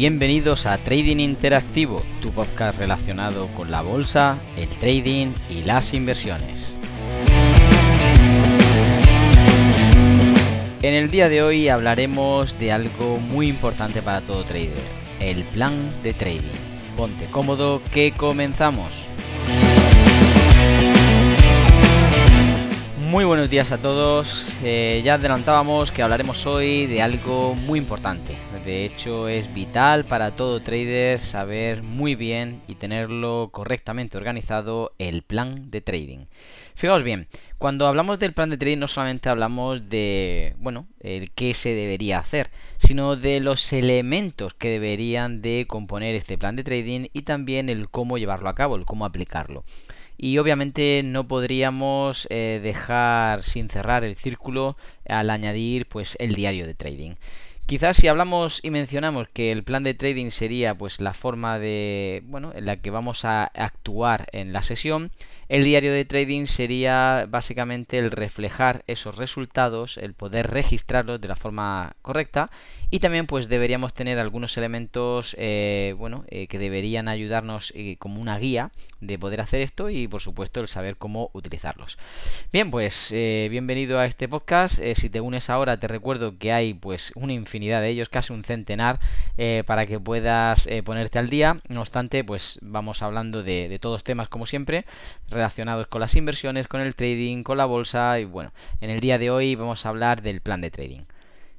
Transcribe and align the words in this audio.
bienvenidos 0.00 0.64
a 0.64 0.78
Trading 0.78 1.18
Interactivo, 1.18 2.02
tu 2.22 2.30
podcast 2.30 2.78
relacionado 2.78 3.48
con 3.48 3.70
la 3.70 3.82
bolsa, 3.82 4.38
el 4.56 4.66
trading 4.66 5.34
y 5.50 5.62
las 5.62 5.92
inversiones. 5.92 6.74
En 10.80 10.94
el 10.94 11.10
día 11.10 11.28
de 11.28 11.42
hoy 11.42 11.68
hablaremos 11.68 12.58
de 12.58 12.72
algo 12.72 13.18
muy 13.18 13.48
importante 13.48 14.00
para 14.00 14.22
todo 14.22 14.42
trader, 14.44 14.80
el 15.20 15.44
plan 15.44 15.74
de 16.02 16.14
trading. 16.14 16.48
Ponte 16.96 17.26
cómodo 17.26 17.82
que 17.92 18.12
comenzamos. 18.12 19.06
Muy 23.10 23.26
buenos 23.26 23.50
días 23.50 23.70
a 23.70 23.76
todos. 23.76 24.56
Eh, 24.62 25.02
ya 25.04 25.14
adelantábamos 25.14 25.90
que 25.90 26.00
hablaremos 26.00 26.46
hoy 26.46 26.86
de 26.86 27.02
algo 27.02 27.54
muy 27.54 27.78
importante. 27.78 28.38
De 28.64 28.84
hecho, 28.84 29.26
es 29.28 29.52
vital 29.54 30.04
para 30.04 30.32
todo 30.32 30.60
trader 30.60 31.18
saber 31.18 31.82
muy 31.82 32.14
bien 32.14 32.60
y 32.68 32.74
tenerlo 32.74 33.48
correctamente 33.52 34.18
organizado 34.18 34.92
el 34.98 35.22
plan 35.22 35.70
de 35.70 35.80
trading. 35.80 36.26
Fijaos 36.74 37.02
bien, 37.02 37.26
cuando 37.56 37.86
hablamos 37.86 38.18
del 38.18 38.34
plan 38.34 38.50
de 38.50 38.58
trading 38.58 38.78
no 38.78 38.86
solamente 38.86 39.30
hablamos 39.30 39.88
de, 39.88 40.54
bueno, 40.58 40.86
el 41.00 41.30
qué 41.30 41.54
se 41.54 41.74
debería 41.74 42.18
hacer, 42.18 42.50
sino 42.76 43.16
de 43.16 43.40
los 43.40 43.72
elementos 43.72 44.52
que 44.52 44.68
deberían 44.68 45.40
de 45.40 45.64
componer 45.66 46.14
este 46.14 46.36
plan 46.36 46.54
de 46.54 46.64
trading 46.64 47.06
y 47.14 47.22
también 47.22 47.70
el 47.70 47.88
cómo 47.88 48.18
llevarlo 48.18 48.50
a 48.50 48.54
cabo, 48.54 48.76
el 48.76 48.84
cómo 48.84 49.06
aplicarlo 49.06 49.64
y 50.22 50.36
obviamente 50.36 51.00
no 51.02 51.26
podríamos 51.26 52.26
eh, 52.28 52.60
dejar 52.62 53.42
sin 53.42 53.70
cerrar 53.70 54.04
el 54.04 54.16
círculo 54.16 54.76
al 55.08 55.30
añadir 55.30 55.86
pues 55.86 56.18
el 56.20 56.34
diario 56.34 56.66
de 56.66 56.74
trading. 56.74 57.14
Quizás 57.70 57.98
si 57.98 58.08
hablamos 58.08 58.58
y 58.64 58.72
mencionamos 58.72 59.28
que 59.28 59.52
el 59.52 59.62
plan 59.62 59.84
de 59.84 59.94
trading 59.94 60.30
sería 60.30 60.74
pues 60.74 61.00
la 61.00 61.14
forma 61.14 61.60
de 61.60 62.20
bueno 62.26 62.50
en 62.52 62.66
la 62.66 62.78
que 62.78 62.90
vamos 62.90 63.24
a 63.24 63.44
actuar 63.44 64.26
en 64.32 64.52
la 64.52 64.64
sesión, 64.64 65.12
el 65.50 65.64
diario 65.64 65.92
de 65.92 66.04
trading 66.04 66.46
sería 66.46 67.26
básicamente 67.28 67.98
el 67.98 68.12
reflejar 68.12 68.84
esos 68.86 69.16
resultados, 69.16 69.98
el 69.98 70.14
poder 70.14 70.48
registrarlos 70.48 71.20
de 71.20 71.26
la 71.26 71.34
forma 71.34 71.92
correcta 72.02 72.50
y 72.88 73.00
también 73.00 73.26
pues 73.26 73.48
deberíamos 73.48 73.92
tener 73.92 74.20
algunos 74.20 74.56
elementos 74.56 75.34
eh, 75.38 75.94
bueno 75.98 76.24
eh, 76.28 76.46
que 76.46 76.60
deberían 76.60 77.08
ayudarnos 77.08 77.72
eh, 77.76 77.96
como 77.98 78.20
una 78.20 78.38
guía 78.38 78.70
de 79.00 79.18
poder 79.18 79.40
hacer 79.40 79.60
esto 79.60 79.90
y 79.90 80.06
por 80.06 80.20
supuesto 80.20 80.60
el 80.60 80.68
saber 80.68 80.96
cómo 80.96 81.30
utilizarlos. 81.32 81.98
Bien 82.52 82.70
pues 82.70 83.10
bienvenido 83.10 83.98
a 83.98 84.06
este 84.06 84.28
podcast. 84.28 84.80
si 84.94 85.10
te 85.10 85.20
unes 85.20 85.50
ahora 85.50 85.80
te 85.80 85.88
recuerdo 85.88 86.38
que 86.38 86.52
hay 86.52 86.74
pues 86.74 87.12
una 87.16 87.32
de 87.60 87.88
ellos, 87.88 88.08
casi 88.08 88.32
un 88.32 88.44
centenar 88.44 88.98
para 89.66 89.86
que 89.86 90.00
puedas 90.00 90.68
ponerte 90.84 91.18
al 91.18 91.28
día. 91.28 91.58
No 91.68 91.80
obstante 91.80 92.24
pues 92.24 92.58
vamos 92.62 93.02
hablando 93.02 93.42
de, 93.42 93.68
de 93.68 93.78
todos 93.78 94.04
temas 94.04 94.28
como 94.28 94.46
siempre 94.46 94.84
relacionados 95.28 95.86
con 95.88 96.00
las 96.00 96.14
inversiones, 96.16 96.68
con 96.68 96.80
el 96.80 96.94
trading, 96.94 97.42
con 97.42 97.58
la 97.58 97.66
bolsa 97.66 98.18
y 98.20 98.24
bueno 98.24 98.52
en 98.80 98.90
el 98.90 99.00
día 99.00 99.18
de 99.18 99.30
hoy 99.30 99.54
vamos 99.54 99.84
a 99.84 99.90
hablar 99.90 100.22
del 100.22 100.40
plan 100.40 100.60
de 100.60 100.70
trading. 100.70 101.00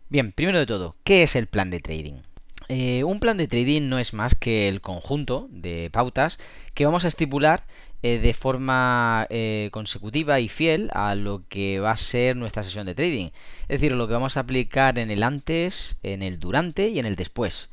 Bien, 0.10 0.32
primero 0.32 0.60
de 0.60 0.66
todo, 0.66 0.96
¿qué 1.04 1.24
es 1.24 1.36
el 1.36 1.48
plan 1.48 1.70
de 1.70 1.80
trading? 1.80 2.31
Eh, 2.74 3.04
un 3.04 3.20
plan 3.20 3.36
de 3.36 3.50
trading 3.50 3.90
no 3.90 4.00
es 4.00 4.14
más 4.14 4.34
que 4.34 4.70
el 4.70 4.80
conjunto 4.80 5.50
de 5.52 5.90
pautas 5.92 6.40
que 6.74 6.86
vamos 6.86 7.04
a 7.04 7.10
estipular 7.10 7.66
eh, 8.02 8.18
de 8.18 8.34
forma 8.34 9.28
eh, 9.30 9.68
consecutiva 9.74 10.40
y 10.40 10.48
fiel 10.48 10.90
a 10.94 11.16
lo 11.16 11.44
que 11.50 11.82
va 11.82 11.92
a 11.92 11.98
ser 11.98 12.38
nuestra 12.38 12.64
sesión 12.64 12.86
de 12.86 12.96
trading. 12.96 13.32
Es 13.64 13.82
decir, 13.82 13.92
lo 13.92 14.08
que 14.08 14.14
vamos 14.14 14.38
a 14.38 14.42
aplicar 14.42 15.00
en 15.00 15.12
el 15.12 15.22
antes, 15.22 15.98
en 16.02 16.24
el 16.24 16.40
durante 16.40 16.88
y 16.88 17.00
en 17.00 17.06
el 17.06 17.18
después. 17.18 17.70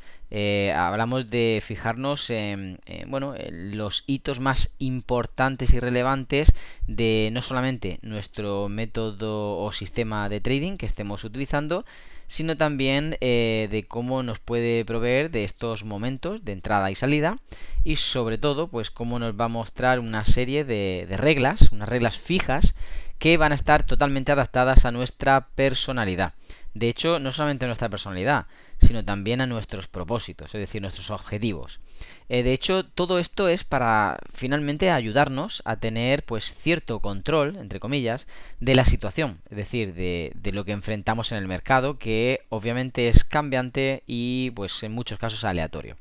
hablamos 0.74 1.30
de 1.30 1.62
fijarnos 1.64 2.28
en, 2.30 2.80
bueno, 3.06 3.36
en 3.36 3.78
los 3.78 4.02
hitos 4.08 4.40
más 4.40 4.74
importantes 4.80 5.72
y 5.74 5.78
relevantes 5.78 6.52
de 6.88 7.30
no 7.32 7.40
solamente 7.40 8.00
nuestro 8.02 8.68
método 8.68 9.58
o 9.58 9.70
sistema 9.70 10.28
de 10.28 10.40
trading 10.40 10.76
que 10.76 10.86
estemos 10.86 11.22
utilizando, 11.22 11.84
sino 12.28 12.56
también 12.56 13.16
eh, 13.20 13.66
de 13.70 13.84
cómo 13.84 14.22
nos 14.22 14.38
puede 14.38 14.84
proveer 14.84 15.30
de 15.30 15.44
estos 15.44 15.84
momentos 15.84 16.44
de 16.44 16.52
entrada 16.52 16.90
y 16.90 16.94
salida 16.94 17.38
y 17.82 17.96
sobre 17.96 18.38
todo 18.38 18.68
pues 18.68 18.90
cómo 18.90 19.18
nos 19.18 19.34
va 19.34 19.46
a 19.46 19.48
mostrar 19.48 19.98
una 19.98 20.24
serie 20.24 20.64
de, 20.64 21.06
de 21.08 21.16
reglas, 21.16 21.72
unas 21.72 21.88
reglas 21.88 22.18
fijas 22.18 22.74
que 23.18 23.36
van 23.36 23.52
a 23.52 23.56
estar 23.56 23.84
totalmente 23.84 24.32
adaptadas 24.32 24.84
a 24.84 24.92
nuestra 24.92 25.48
personalidad. 25.54 26.34
De 26.74 26.88
hecho, 26.88 27.18
no 27.18 27.32
solamente 27.32 27.64
a 27.64 27.68
nuestra 27.68 27.88
personalidad, 27.88 28.46
sino 28.78 29.04
también 29.04 29.40
a 29.40 29.46
nuestros 29.46 29.88
propósitos, 29.88 30.54
es 30.54 30.60
decir, 30.60 30.80
nuestros 30.80 31.10
objetivos. 31.10 31.80
Eh, 32.28 32.42
de 32.42 32.52
hecho, 32.52 32.84
todo 32.84 33.18
esto 33.18 33.48
es 33.48 33.64
para 33.64 34.18
finalmente 34.32 34.90
ayudarnos 34.90 35.62
a 35.64 35.76
tener 35.76 36.22
pues 36.24 36.54
cierto 36.54 37.00
control, 37.00 37.56
entre 37.56 37.80
comillas, 37.80 38.28
de 38.60 38.76
la 38.76 38.84
situación, 38.84 39.40
es 39.50 39.56
decir, 39.56 39.94
de, 39.94 40.32
de 40.36 40.52
lo 40.52 40.64
que 40.64 40.72
enfrentamos 40.72 41.32
en 41.32 41.38
el 41.38 41.48
mercado, 41.48 41.98
que 41.98 42.42
obviamente 42.48 43.08
es 43.08 43.24
cambiante 43.24 44.04
y 44.06 44.52
pues 44.52 44.80
en 44.84 44.92
muchos 44.92 45.18
casos 45.18 45.42
aleatorio. 45.42 45.96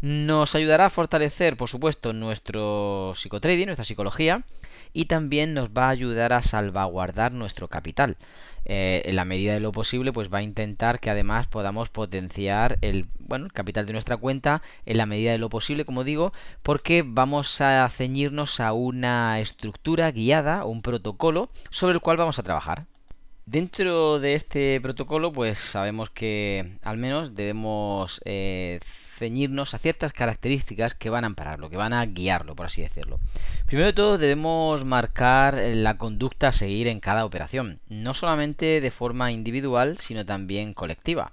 Nos 0.00 0.54
ayudará 0.54 0.86
a 0.86 0.90
fortalecer, 0.90 1.56
por 1.56 1.68
supuesto, 1.68 2.12
nuestro 2.12 3.12
psicotrading, 3.14 3.66
nuestra 3.66 3.84
psicología, 3.84 4.44
y 4.92 5.06
también 5.06 5.54
nos 5.54 5.70
va 5.70 5.86
a 5.86 5.90
ayudar 5.90 6.32
a 6.32 6.42
salvaguardar 6.42 7.32
nuestro 7.32 7.68
capital. 7.68 8.16
Eh, 8.68 9.02
en 9.04 9.14
la 9.14 9.24
medida 9.24 9.52
de 9.54 9.60
lo 9.60 9.70
posible, 9.70 10.12
pues 10.12 10.32
va 10.32 10.38
a 10.38 10.42
intentar 10.42 10.98
que 10.98 11.08
además 11.08 11.46
podamos 11.46 11.88
potenciar 11.88 12.78
el, 12.80 13.06
bueno, 13.20 13.46
el 13.46 13.52
capital 13.52 13.86
de 13.86 13.92
nuestra 13.92 14.16
cuenta 14.16 14.60
en 14.86 14.96
la 14.96 15.06
medida 15.06 15.30
de 15.30 15.38
lo 15.38 15.48
posible, 15.48 15.84
como 15.84 16.02
digo, 16.02 16.32
porque 16.62 17.04
vamos 17.06 17.60
a 17.60 17.88
ceñirnos 17.88 18.58
a 18.58 18.72
una 18.72 19.38
estructura 19.38 20.10
guiada, 20.10 20.64
un 20.64 20.82
protocolo 20.82 21.50
sobre 21.70 21.94
el 21.94 22.00
cual 22.00 22.16
vamos 22.16 22.40
a 22.40 22.42
trabajar. 22.42 22.86
Dentro 23.44 24.18
de 24.18 24.34
este 24.34 24.80
protocolo, 24.80 25.32
pues 25.32 25.60
sabemos 25.60 26.10
que 26.10 26.78
al 26.82 26.96
menos 26.96 27.36
debemos 27.36 28.20
eh, 28.24 28.80
ceñirnos 29.16 29.74
a 29.74 29.78
ciertas 29.78 30.12
características 30.12 30.94
que 30.94 31.10
van 31.10 31.24
a 31.24 31.28
ampararlo, 31.28 31.70
que 31.70 31.76
van 31.76 31.92
a 31.92 32.04
guiarlo, 32.04 32.54
por 32.54 32.66
así 32.66 32.82
decirlo. 32.82 33.18
Primero 33.66 33.86
de 33.86 33.92
todo, 33.92 34.18
debemos 34.18 34.84
marcar 34.84 35.54
la 35.54 35.96
conducta 35.96 36.48
a 36.48 36.52
seguir 36.52 36.86
en 36.86 37.00
cada 37.00 37.24
operación, 37.24 37.80
no 37.88 38.14
solamente 38.14 38.80
de 38.80 38.90
forma 38.90 39.32
individual, 39.32 39.98
sino 39.98 40.24
también 40.24 40.74
colectiva. 40.74 41.32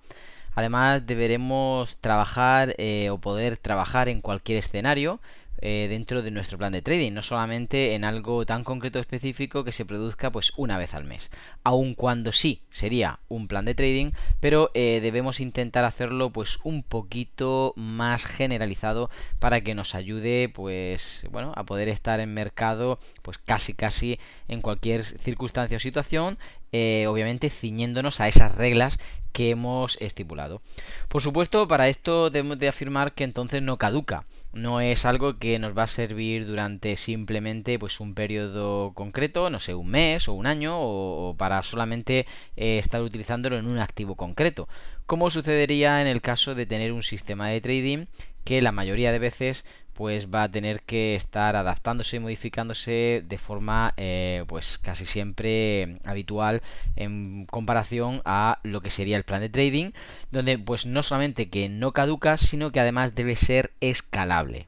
Además, 0.56 1.06
deberemos 1.06 1.98
trabajar 1.98 2.76
eh, 2.78 3.10
o 3.10 3.18
poder 3.18 3.58
trabajar 3.58 4.08
en 4.08 4.22
cualquier 4.22 4.60
escenario 4.60 5.20
eh, 5.62 5.88
dentro 5.90 6.22
de 6.22 6.32
nuestro 6.32 6.58
plan 6.58 6.74
de 6.74 6.82
trading, 6.82 7.14
no 7.14 7.22
solamente 7.22 7.96
en 7.96 8.04
algo 8.04 8.46
tan 8.46 8.64
concreto 8.64 9.00
específico 9.00 9.64
que 9.64 9.72
se 9.72 9.86
produzca 9.86 10.32
pues 10.32 10.52
una 10.58 10.78
vez 10.78 10.94
al 10.94 11.06
mes. 11.06 11.32
Aun 11.64 11.94
cuando 11.94 12.32
sí 12.32 12.62
sería 12.70 13.20
un 13.30 13.48
plan 13.48 13.66
de 13.66 13.76
trading, 13.76 14.12
pero 14.40 14.72
eh, 14.74 15.00
debemos 15.02 15.40
intentar 15.40 15.86
hacerlo 15.86 16.32
pues 16.32 16.60
un 16.64 16.84
poquito 16.84 17.74
más 17.76 18.26
generalizado 18.26 19.10
para 19.40 19.62
que 19.62 19.76
nos 19.76 19.96
ayude 19.96 20.50
pues 20.54 21.26
bueno 21.32 21.54
a 21.56 21.64
poder 21.64 21.88
estar 21.90 22.20
en 22.20 22.34
mercado 22.34 23.00
pues 23.22 23.38
casi 23.38 23.74
casi 23.74 24.20
en 24.48 24.62
cualquier 24.62 25.04
circunstancia 25.04 25.78
o 25.78 25.80
situación 25.80 26.38
eh, 26.74 27.06
obviamente 27.08 27.52
ciñéndonos 27.52 28.20
a 28.20 28.28
esas 28.28 28.56
reglas 28.56 29.00
que 29.32 29.52
hemos 29.52 29.98
estipulado. 30.02 30.62
Por 31.08 31.22
supuesto, 31.22 31.68
para 31.68 31.88
esto 31.88 32.30
debemos 32.30 32.58
de 32.60 32.68
afirmar 32.68 33.14
que 33.14 33.24
entonces 33.24 33.62
no 33.62 33.78
caduca 33.78 34.26
no 34.54 34.82
es 34.82 35.06
algo 35.06 35.40
que 35.40 35.60
nos 35.60 35.78
va 35.78 35.84
a 35.84 35.88
servir 35.88 36.46
durante 36.46 36.96
simplemente 36.98 37.80
pues 37.80 38.00
un 38.00 38.14
periodo 38.14 38.94
concreto, 38.94 39.50
no 39.50 39.60
sé, 39.60 39.74
un 39.74 39.90
mes 39.90 40.28
o 40.28 40.34
un 40.34 40.46
año 40.46 40.76
o, 40.80 41.36
para 41.38 41.62
solamente 41.64 42.28
eh, 42.56 42.78
estar 42.80 43.02
utilizándolo 43.02 43.58
en 43.58 43.66
un 43.66 43.80
activo 43.80 44.16
concreto, 44.16 44.70
como 45.06 45.30
sucedería 45.30 46.02
en 46.02 46.08
el 46.08 46.22
caso 46.22 46.56
de 46.56 46.66
tener 46.66 46.92
un 46.94 47.04
sistema 47.04 47.50
de 47.50 47.62
trading 47.62 48.06
que 48.44 48.62
la 48.62 48.72
mayoría 48.72 49.12
de 49.12 49.20
veces 49.20 49.66
pues 49.94 50.30
va 50.34 50.44
a 50.44 50.52
tener 50.52 50.82
que 50.82 51.16
estar 51.16 51.56
adaptándose 51.56 52.18
y 52.18 52.20
modificándose 52.20 53.24
de 53.28 53.38
forma 53.38 53.94
eh, 53.98 54.44
pues 54.48 54.78
casi 54.78 55.06
siempre 55.06 56.00
habitual 56.04 56.62
en 56.96 57.46
comparación 57.46 58.22
a 58.26 58.60
lo 58.64 58.82
que 58.82 58.90
sería 58.90 59.18
el 59.18 59.24
plan 59.24 59.42
de 59.42 59.50
trading 59.50 59.92
donde 60.32 60.58
pues 60.58 60.86
no 60.86 61.04
solamente 61.04 61.50
que 61.50 61.70
no 61.70 61.92
caduca 61.92 62.38
sino 62.38 62.72
que 62.72 62.80
además 62.80 63.16
debe 63.16 63.36
ser 63.36 63.72
escalable 63.82 64.68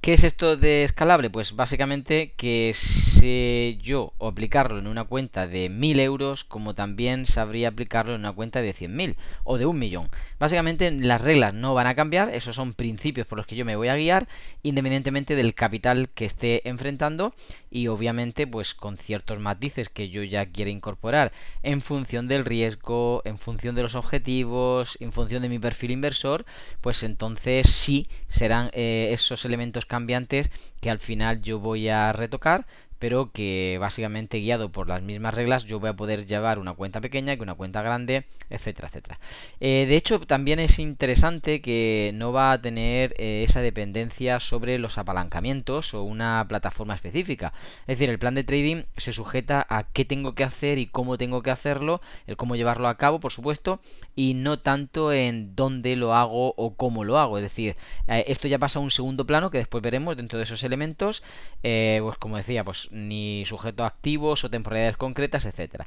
¿Qué 0.00 0.14
es 0.14 0.24
esto 0.24 0.56
de 0.56 0.82
escalable? 0.84 1.28
Pues 1.28 1.54
básicamente 1.54 2.32
que 2.38 2.72
sé 2.74 3.76
yo 3.82 4.14
aplicarlo 4.18 4.78
en 4.78 4.86
una 4.86 5.04
cuenta 5.04 5.46
de 5.46 5.68
1000 5.68 6.00
euros 6.00 6.42
como 6.42 6.74
también 6.74 7.26
sabría 7.26 7.68
aplicarlo 7.68 8.14
en 8.14 8.20
una 8.20 8.32
cuenta 8.32 8.62
de 8.62 8.72
100.000 8.72 9.16
o 9.44 9.58
de 9.58 9.66
un 9.66 9.78
millón. 9.78 10.08
Básicamente 10.38 10.90
las 10.90 11.20
reglas 11.20 11.52
no 11.52 11.74
van 11.74 11.86
a 11.86 11.94
cambiar, 11.94 12.30
esos 12.30 12.56
son 12.56 12.72
principios 12.72 13.26
por 13.26 13.36
los 13.36 13.46
que 13.46 13.56
yo 13.56 13.66
me 13.66 13.76
voy 13.76 13.88
a 13.88 13.96
guiar 13.96 14.26
independientemente 14.62 15.36
del 15.36 15.52
capital 15.52 16.08
que 16.08 16.24
esté 16.24 16.66
enfrentando 16.66 17.34
y 17.70 17.88
obviamente 17.88 18.46
pues 18.46 18.74
con 18.74 18.96
ciertos 18.96 19.38
matices 19.38 19.88
que 19.88 20.08
yo 20.10 20.22
ya 20.22 20.46
quiero 20.46 20.70
incorporar 20.70 21.32
en 21.62 21.80
función 21.80 22.28
del 22.28 22.44
riesgo, 22.44 23.22
en 23.24 23.38
función 23.38 23.74
de 23.74 23.82
los 23.82 23.94
objetivos, 23.94 24.96
en 25.00 25.12
función 25.12 25.42
de 25.42 25.48
mi 25.48 25.58
perfil 25.58 25.92
inversor, 25.92 26.44
pues 26.80 27.02
entonces 27.02 27.68
sí 27.68 28.08
serán 28.28 28.70
eh, 28.72 29.10
esos 29.12 29.44
elementos 29.44 29.86
cambiantes 29.86 30.50
que 30.80 30.90
al 30.90 30.98
final 30.98 31.42
yo 31.42 31.58
voy 31.58 31.88
a 31.88 32.12
retocar 32.12 32.66
pero 33.00 33.32
que 33.32 33.78
básicamente 33.80 34.38
guiado 34.38 34.70
por 34.70 34.86
las 34.86 35.02
mismas 35.02 35.34
reglas 35.34 35.64
yo 35.64 35.80
voy 35.80 35.88
a 35.88 35.96
poder 35.96 36.26
llevar 36.26 36.58
una 36.58 36.74
cuenta 36.74 37.00
pequeña 37.00 37.34
que 37.34 37.42
una 37.42 37.54
cuenta 37.54 37.82
grande, 37.82 38.26
etcétera, 38.50 38.88
etcétera. 38.88 39.18
Eh, 39.58 39.86
de 39.88 39.96
hecho, 39.96 40.20
también 40.20 40.60
es 40.60 40.78
interesante 40.78 41.62
que 41.62 42.12
no 42.14 42.32
va 42.32 42.52
a 42.52 42.60
tener 42.60 43.14
eh, 43.16 43.44
esa 43.48 43.62
dependencia 43.62 44.38
sobre 44.38 44.78
los 44.78 44.98
apalancamientos 44.98 45.94
o 45.94 46.02
una 46.02 46.44
plataforma 46.46 46.94
específica. 46.94 47.52
Es 47.82 47.98
decir, 47.98 48.10
el 48.10 48.18
plan 48.18 48.34
de 48.34 48.44
trading 48.44 48.84
se 48.98 49.14
sujeta 49.14 49.66
a 49.68 49.84
qué 49.84 50.04
tengo 50.04 50.34
que 50.34 50.44
hacer 50.44 50.78
y 50.78 50.86
cómo 50.86 51.16
tengo 51.16 51.42
que 51.42 51.50
hacerlo, 51.50 52.02
el 52.26 52.36
cómo 52.36 52.54
llevarlo 52.54 52.88
a 52.88 52.98
cabo, 52.98 53.18
por 53.18 53.32
supuesto, 53.32 53.80
y 54.14 54.34
no 54.34 54.58
tanto 54.58 55.12
en 55.12 55.56
dónde 55.56 55.96
lo 55.96 56.14
hago 56.14 56.52
o 56.54 56.74
cómo 56.76 57.04
lo 57.04 57.18
hago. 57.18 57.38
Es 57.38 57.44
decir, 57.44 57.76
eh, 58.08 58.24
esto 58.28 58.46
ya 58.46 58.58
pasa 58.58 58.78
a 58.78 58.82
un 58.82 58.90
segundo 58.90 59.24
plano 59.24 59.50
que 59.50 59.58
después 59.58 59.82
veremos 59.82 60.18
dentro 60.18 60.38
de 60.38 60.44
esos 60.44 60.62
elementos, 60.64 61.22
pues 61.62 62.18
como 62.18 62.36
decía, 62.36 62.62
pues 62.62 62.89
ni 62.90 63.44
sujetos 63.46 63.86
activos 63.86 64.44
o 64.44 64.50
temporalidades 64.50 64.96
concretas, 64.96 65.44
etcétera. 65.44 65.86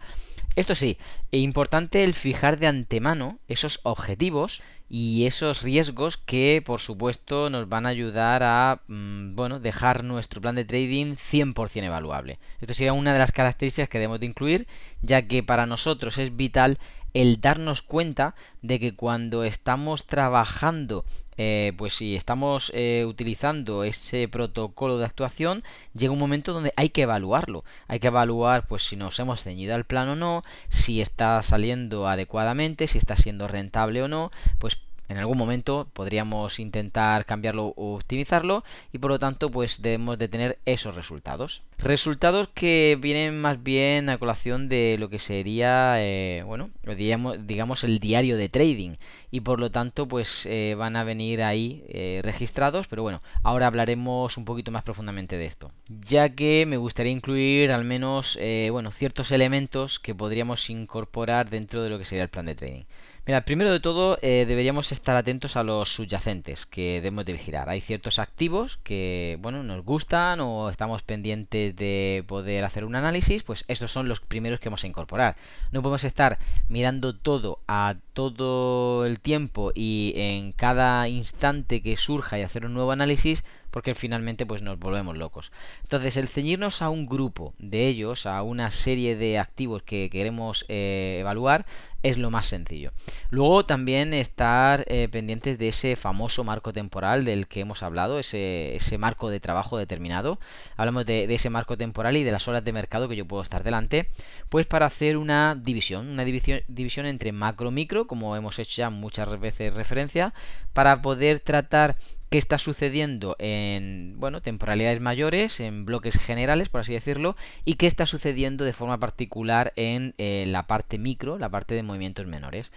Esto 0.56 0.76
sí, 0.76 0.98
es 1.32 1.42
importante 1.42 2.04
el 2.04 2.14
fijar 2.14 2.60
de 2.60 2.68
antemano 2.68 3.40
esos 3.48 3.80
objetivos 3.84 4.62
y 4.88 5.26
esos 5.26 5.64
riesgos 5.64 6.18
que 6.18 6.62
por 6.64 6.80
supuesto 6.80 7.50
nos 7.50 7.68
van 7.68 7.88
a 7.88 7.90
ayudar 7.90 8.44
a 8.44 8.82
mm, 8.88 9.36
bueno, 9.36 9.60
dejar 9.60 10.04
nuestro 10.04 10.42
plan 10.42 10.54
de 10.54 10.66
trading 10.66 11.16
100% 11.16 11.84
evaluable. 11.84 12.38
Esto 12.62 12.76
sería 12.76 12.94
una 12.94 13.14
de 13.14 13.20
las 13.20 13.32
características 13.32 13.90
que 13.90 13.98
debemos 13.98 14.20
de 14.20 14.28
incluir, 14.28 14.68
ya 15.02 15.24
que 15.24 15.42
para 15.42 15.66
nosotros 15.66 16.20
es 16.20 16.36
vital 16.36 16.78
el 17.16 17.42
darnos 17.42 17.82
cuenta 17.82 18.36
de 18.62 18.80
que 18.80 18.96
cuando 18.96 19.44
estamos 19.44 20.06
trabajando 20.06 21.06
eh, 21.38 21.74
pues 21.78 21.94
si 21.96 22.16
estamos 22.16 22.72
eh, 22.74 23.06
utilizando 23.08 23.84
ese 23.84 24.28
protocolo 24.28 24.98
de 24.98 25.06
actuación, 25.06 25.64
llega 25.94 26.14
un 26.14 26.20
momento 26.20 26.54
donde 26.54 26.74
hay 26.76 26.90
que 26.90 27.04
evaluarlo. 27.04 27.64
Hay 27.88 28.00
que 28.00 28.08
evaluar 28.08 28.68
pues 28.68 28.84
si 28.84 28.96
nos 28.96 29.20
hemos 29.20 29.44
ceñido 29.44 29.76
al 29.76 29.86
plan 29.86 30.10
o 30.10 30.16
no, 30.16 30.44
si 30.70 31.02
está 31.02 31.42
saliendo 31.42 32.08
adecuadamente, 32.08 32.88
si 32.88 32.98
está 32.98 33.16
siendo 33.16 33.48
rentable 33.48 34.04
o 34.04 34.08
no, 34.08 34.32
pues 34.60 34.80
en 35.14 35.20
algún 35.20 35.38
momento 35.38 35.88
podríamos 35.94 36.60
intentar 36.60 37.26
cambiarlo 37.26 37.74
o 37.76 37.96
optimizarlo 37.96 38.64
y 38.92 38.98
por 38.98 39.12
lo 39.12 39.20
tanto 39.20 39.52
pues 39.52 39.82
debemos 39.84 40.18
de 40.18 40.28
tener 40.28 40.58
esos 40.66 40.96
resultados. 40.96 41.62
Resultados 41.78 42.48
que 42.48 42.98
vienen 43.00 43.40
más 43.40 43.62
bien 43.62 44.10
a 44.10 44.18
colación 44.18 44.70
de 44.70 44.96
lo 45.00 45.10
que 45.10 45.20
sería, 45.20 45.96
eh, 45.98 46.44
bueno, 46.46 46.72
digamos, 46.98 47.46
digamos, 47.46 47.84
el 47.84 48.00
diario 48.00 48.38
de 48.38 48.50
trading 48.50 48.96
y 49.30 49.42
por 49.42 49.60
lo 49.60 49.70
tanto 49.70 50.08
pues 50.08 50.48
eh, 50.48 50.76
van 50.78 50.96
a 50.96 51.04
venir 51.04 51.44
ahí 51.44 51.84
eh, 51.90 52.22
registrados, 52.24 52.88
pero 52.88 53.04
bueno, 53.04 53.22
ahora 53.44 53.68
hablaremos 53.68 54.38
un 54.38 54.46
poquito 54.46 54.72
más 54.72 54.84
profundamente 54.84 55.38
de 55.38 55.46
esto, 55.46 55.72
ya 56.08 56.30
que 56.30 56.66
me 56.68 56.78
gustaría 56.78 57.12
incluir 57.12 57.72
al 57.72 57.84
menos, 57.84 58.40
bueno, 58.72 58.92
ciertos 58.92 59.32
elementos 59.32 60.00
que 60.00 60.16
podríamos 60.16 60.70
incorporar 60.72 61.52
dentro 61.52 61.84
de 61.84 61.90
lo 61.92 62.00
que 62.00 62.06
sería 62.06 62.24
el 62.24 62.30
plan 62.30 62.48
de 62.48 62.56
trading. 62.56 62.84
Mira, 63.26 63.46
primero 63.46 63.72
de 63.72 63.80
todo 63.80 64.20
eh, 64.22 64.44
deberíamos 64.46 64.92
estar 64.92 65.16
atentos 65.16 65.56
a 65.56 65.64
los 65.64 65.94
subyacentes 65.94 66.66
que 66.66 66.96
debemos 66.96 67.24
de 67.24 67.32
vigilar. 67.32 67.70
Hay 67.70 67.80
ciertos 67.80 68.20
activos 68.20 68.76
que, 68.84 69.38
bueno, 69.42 69.64
nos 69.64 69.86
gustan 69.86 70.42
o 70.42 70.70
estamos 70.70 71.04
pendientes 71.04 71.74
de 71.74 72.26
poder 72.28 72.66
hacer 72.66 72.84
un 72.84 72.96
análisis, 72.96 73.44
pues 73.44 73.64
estos 73.70 73.92
son 73.92 74.10
los 74.10 74.20
primeros 74.20 74.60
que 74.60 74.68
vamos 74.68 74.84
a 74.84 74.88
incorporar. 74.88 75.38
No 75.72 75.82
podemos 75.82 76.04
estar 76.04 76.38
mirando 76.68 77.16
todo 77.16 77.60
a 77.66 77.96
todo 78.12 79.06
el 79.06 79.22
tiempo 79.22 79.72
y 79.74 80.12
en 80.18 80.52
cada 80.52 81.08
instante 81.08 81.82
que 81.82 81.96
surja 81.96 82.40
y 82.40 82.42
hacer 82.42 82.66
un 82.66 82.74
nuevo 82.74 82.92
análisis 82.92 83.46
porque 83.74 83.96
finalmente 83.96 84.46
pues 84.46 84.62
nos 84.62 84.78
volvemos 84.78 85.18
locos. 85.18 85.52
Entonces, 85.82 86.16
el 86.16 86.28
ceñirnos 86.28 86.84
a 86.84 86.90
un 86.90 87.08
grupo 87.08 87.56
de 87.58 87.88
ellos, 87.88 88.28
a 88.28 88.44
una 88.44 88.70
serie 88.70 89.16
de 89.16 89.40
activos 89.40 89.82
que 89.82 90.12
queremos 90.12 90.64
eh, 90.70 91.18
evaluar, 91.22 91.66
es 92.04 92.20
lo 92.20 92.30
más 92.30 92.46
sencillo. 92.46 92.92
Luego 93.32 93.66
también 93.66 94.14
estar 94.14 94.84
eh, 94.88 95.08
pendientes 95.12 95.58
de 95.58 95.70
ese 95.70 95.96
famoso 95.96 96.44
marco 96.44 96.72
temporal 96.72 97.26
del 97.26 97.48
que 97.48 97.62
hemos 97.62 97.82
hablado, 97.82 98.20
ese, 98.20 98.76
ese 98.76 99.00
marco 99.00 99.30
de 99.30 99.40
trabajo 99.40 99.80
determinado. 99.80 100.38
Hablamos 100.78 101.08
de, 101.08 101.34
ese 101.34 101.50
marco 101.50 101.76
temporal 101.76 102.16
y 102.16 102.24
de 102.24 102.32
las 102.32 102.48
horas 102.48 102.64
de 102.64 102.74
mercado 102.74 103.10
que 103.10 103.16
yo 103.16 103.26
puedo 103.26 103.42
estar 103.42 103.64
delante, 103.64 104.08
pues 104.50 104.68
para 104.68 104.86
hacer 104.86 105.18
una 105.18 105.56
división, 105.60 106.10
una 106.10 106.26
división, 106.26 106.62
división 106.68 107.08
entre 107.08 107.32
macro-micro, 107.32 108.06
como 108.06 108.36
hemos 108.36 108.60
hecho 108.60 108.82
ya 108.82 108.92
muchas 108.92 109.40
veces 109.40 109.74
referencia, 109.74 110.34
para 110.74 111.02
poder 111.02 111.40
tratar 111.40 111.96
qué 112.34 112.40
está 112.40 112.58
sucediendo 112.58 113.36
en 113.38 114.16
bueno 114.18 114.42
temporalidades 114.42 115.00
mayores, 115.00 115.60
en 115.60 115.86
bloques 115.86 116.18
generales, 116.18 116.68
por 116.68 116.82
así 116.82 116.92
decirlo, 116.92 117.36
y 117.64 117.76
qué 117.76 117.86
está 117.86 118.08
sucediendo 118.08 118.66
de 118.66 118.74
forma 118.74 118.98
particular 118.98 119.72
en 119.76 120.16
eh, 120.18 120.46
la 120.48 120.66
parte 120.66 120.98
micro, 120.98 121.38
la 121.38 121.50
parte 121.50 121.76
de 121.76 121.84
movimientos 121.84 122.26
menores. 122.26 122.72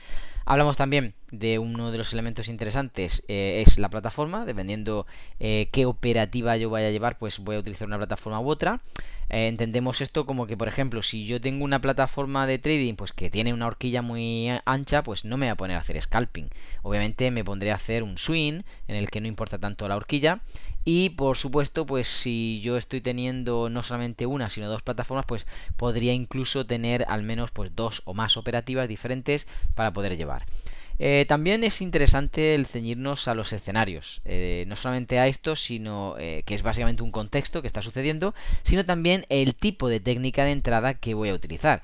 Hablamos 0.45 0.77
también 0.77 1.15
de 1.31 1.59
uno 1.59 1.91
de 1.91 1.99
los 1.99 2.13
elementos 2.13 2.49
interesantes, 2.49 3.25
eh, 3.29 3.63
es 3.67 3.79
la 3.79 3.89
plataforma, 3.89 4.45
dependiendo 4.45 5.07
eh, 5.41 5.69
qué 5.73 5.87
operativa 5.87 6.57
yo 6.57 6.71
vaya 6.71 6.89
a 6.89 6.91
llevar, 6.91 7.19
pues 7.19 7.39
voy 7.39 7.57
a 7.57 7.61
utilizar 7.61 7.89
una 7.89 7.99
plataforma 7.99 8.41
u 8.41 8.49
otra. 8.49 8.81
Eh, 9.29 9.49
entendemos 9.49 10.01
esto 10.01 10.25
como 10.25 10.47
que, 10.47 10.57
por 10.57 10.69
ejemplo, 10.69 11.03
si 11.03 11.27
yo 11.27 11.41
tengo 11.41 11.65
una 11.65 11.81
plataforma 11.81 12.47
de 12.47 12.59
trading 12.59 12.95
pues 12.95 13.13
que 13.13 13.29
tiene 13.29 13.53
una 13.53 13.67
horquilla 13.67 14.03
muy 14.03 14.49
ancha, 14.65 15.03
pues 15.03 15.25
no 15.25 15.37
me 15.37 15.47
voy 15.47 15.51
a 15.51 15.57
poner 15.57 15.77
a 15.77 15.81
hacer 15.81 16.01
scalping. 16.01 16.49
Obviamente 16.83 17.31
me 17.31 17.45
pondré 17.45 17.73
a 17.73 17.77
hacer 17.77 18.03
un 18.03 18.19
swing 18.19 18.63
en 18.87 18.97
el 18.97 19.11
que 19.11 19.21
no 19.21 19.27
importa 19.27 19.59
tanto 19.59 19.89
la 19.89 19.97
horquilla. 19.97 20.41
Y 20.85 21.11
por 21.11 21.37
supuesto, 21.37 21.85
pues 21.85 22.07
si 22.07 22.61
yo 22.61 22.77
estoy 22.77 23.01
teniendo 23.01 23.69
no 23.69 23.83
solamente 23.83 24.25
una, 24.27 24.49
sino 24.49 24.69
dos 24.69 24.83
plataformas, 24.83 25.27
pues 25.27 25.45
podría 25.77 26.13
incluso 26.13 26.65
tener 26.65 27.05
al 27.09 27.25
menos 27.25 27.51
pues 27.51 27.75
dos 27.75 28.03
o 28.05 28.15
más 28.15 28.37
operativas 28.37 28.87
diferentes 28.87 29.49
para 29.75 29.93
poder 29.93 30.17
llevar. 30.17 30.47
Eh, 30.99 31.27
también 31.29 31.65
es 31.65 31.83
interesante 31.83 32.55
el 32.55 32.67
ceñirnos 32.67 33.29
a 33.29 33.35
los 33.35 33.53
escenarios, 33.53 34.23
eh, 34.25 34.65
no 34.67 34.77
solamente 34.77 35.19
a 35.19 35.27
esto, 35.27 35.57
sino 35.57 36.17
eh, 36.19 36.43
que 36.47 36.55
es 36.55 36.63
básicamente 36.63 37.03
un 37.03 37.11
contexto 37.11 37.61
que 37.61 37.67
está 37.67 37.83
sucediendo, 37.83 38.35
sino 38.63 38.85
también 38.85 39.27
el 39.29 39.55
tipo 39.55 39.89
de 39.89 40.01
técnica 40.01 40.45
de 40.45 40.53
entrada 40.53 40.95
que 40.95 41.15
voy 41.15 41.29
a 41.31 41.35
utilizar. 41.35 41.83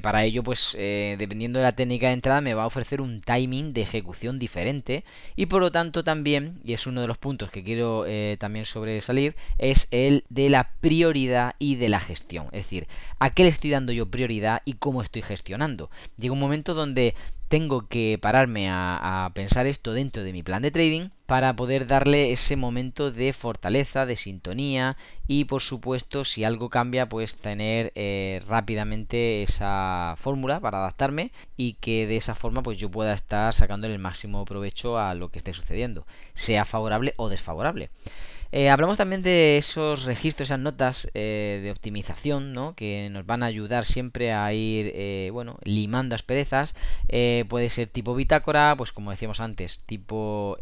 para 0.00 0.24
ello, 0.24 0.42
pues 0.42 0.74
dependiendo 0.74 1.58
de 1.58 1.64
la 1.64 1.76
técnica 1.76 2.06
de 2.06 2.14
entrada, 2.14 2.40
me 2.40 2.54
va 2.54 2.62
a 2.62 2.66
ofrecer 2.66 3.02
un 3.02 3.20
timing 3.20 3.74
de 3.74 3.82
ejecución 3.82 4.38
diferente 4.38 5.04
y 5.36 5.46
por 5.46 5.60
lo 5.60 5.70
tanto 5.70 6.02
también, 6.02 6.60
y 6.64 6.72
es 6.72 6.86
uno 6.86 7.02
de 7.02 7.06
los 7.06 7.18
puntos 7.18 7.50
que 7.50 7.62
quiero 7.62 8.06
también 8.38 8.64
sobresalir, 8.64 9.36
es 9.58 9.86
el 9.90 10.24
de 10.30 10.48
la 10.48 10.70
prioridad 10.80 11.56
y 11.58 11.76
de 11.76 11.90
la 11.90 12.00
gestión. 12.00 12.46
Es 12.52 12.64
decir, 12.64 12.86
a 13.18 13.34
qué 13.34 13.42
le 13.42 13.50
estoy 13.50 13.68
dando 13.68 13.92
yo 13.92 14.06
prioridad 14.06 14.62
y 14.64 14.74
cómo 14.74 15.02
estoy 15.02 15.20
gestionando. 15.20 15.90
Llega 16.16 16.32
un 16.32 16.40
momento 16.40 16.72
donde 16.72 17.14
tengo 17.50 17.88
que 17.88 18.16
pararme 18.22 18.70
a, 18.70 19.28
pensar 19.34 19.66
esto 19.66 19.92
dentro 19.92 20.22
de 20.22 20.32
mi 20.32 20.44
plan 20.44 20.62
de 20.62 20.70
trading 20.70 21.08
para 21.26 21.56
poder 21.56 21.88
darle 21.88 22.30
ese 22.30 22.54
momento 22.54 23.10
de 23.10 23.32
fortaleza, 23.32 24.06
de 24.06 24.14
sintonía 24.14 24.96
y 25.26 25.46
por 25.46 25.60
supuesto 25.60 26.24
si 26.24 26.44
algo 26.44 26.70
cambia 26.70 27.08
pues 27.08 27.38
tener 27.38 27.90
eh, 27.96 28.40
rápidamente 28.46 29.42
esa 29.42 30.14
fórmula 30.16 30.60
para 30.60 30.78
adaptarme 30.78 31.32
y 31.56 31.72
que 31.74 32.06
de 32.06 32.18
esa 32.18 32.36
forma 32.36 32.62
pues 32.62 32.78
yo 32.78 32.88
pueda 32.88 33.14
estar 33.14 33.52
sacando 33.52 33.88
el 33.88 33.98
máximo 33.98 34.44
provecho 34.44 35.00
a 35.00 35.14
lo 35.14 35.30
que 35.30 35.38
esté 35.38 35.52
sucediendo, 35.52 36.06
sea 36.34 36.64
favorable 36.64 37.14
o 37.16 37.28
desfavorable. 37.28 37.90
Eh, 38.52 38.68
hablamos 38.68 38.98
también 38.98 39.22
de 39.22 39.58
esos 39.58 40.04
registros, 40.04 40.48
esas 40.48 40.58
notas 40.58 41.08
eh, 41.14 41.60
de 41.62 41.70
optimización, 41.70 42.52
¿no? 42.52 42.74
Que 42.74 43.08
nos 43.10 43.24
van 43.26 43.42
a 43.42 43.46
ayudar 43.46 43.84
siempre 43.84 44.32
a 44.32 44.52
ir, 44.52 44.92
eh, 44.94 45.30
bueno, 45.32 45.58
limando 45.62 46.14
asperezas. 46.14 46.74
puede 47.48 47.68
ser 47.70 47.88
tipo 47.88 48.14
bitácora, 48.14 48.74
pues 48.76 48.92
como 48.92 49.10
decíamos 49.10 49.40
antes, 49.40 49.80
tipo 49.86 50.56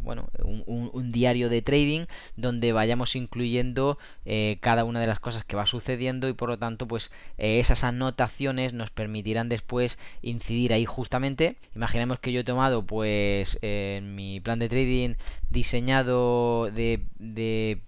bueno, 0.00 0.28
un, 0.42 1.12
diario 1.12 1.48
de 1.48 1.62
trading 1.62 2.06
donde 2.36 2.72
vayamos 2.72 3.16
incluyendo 3.16 3.98
eh, 4.24 4.58
cada 4.60 4.84
una 4.84 5.00
de 5.00 5.06
las 5.06 5.20
cosas 5.20 5.44
que 5.44 5.56
va 5.56 5.66
sucediendo 5.66 6.28
y 6.28 6.32
por 6.32 6.48
lo 6.48 6.58
tanto 6.58 6.86
pues 6.86 7.12
eh, 7.38 7.58
esas 7.60 7.84
anotaciones 7.84 8.72
nos 8.72 8.90
permitirán 8.90 9.48
después 9.48 9.98
incidir 10.22 10.72
ahí 10.72 10.84
justamente. 10.84 11.56
Imaginemos 11.74 12.18
que 12.18 12.32
yo 12.32 12.40
he 12.40 12.44
tomado 12.44 12.84
pues 12.84 13.58
en 13.62 14.14
mi 14.14 14.40
plan 14.40 14.58
de 14.58 14.68
trading 14.68 15.14
diseñado 15.50 16.70
de, 16.70 17.02
de 17.18 17.80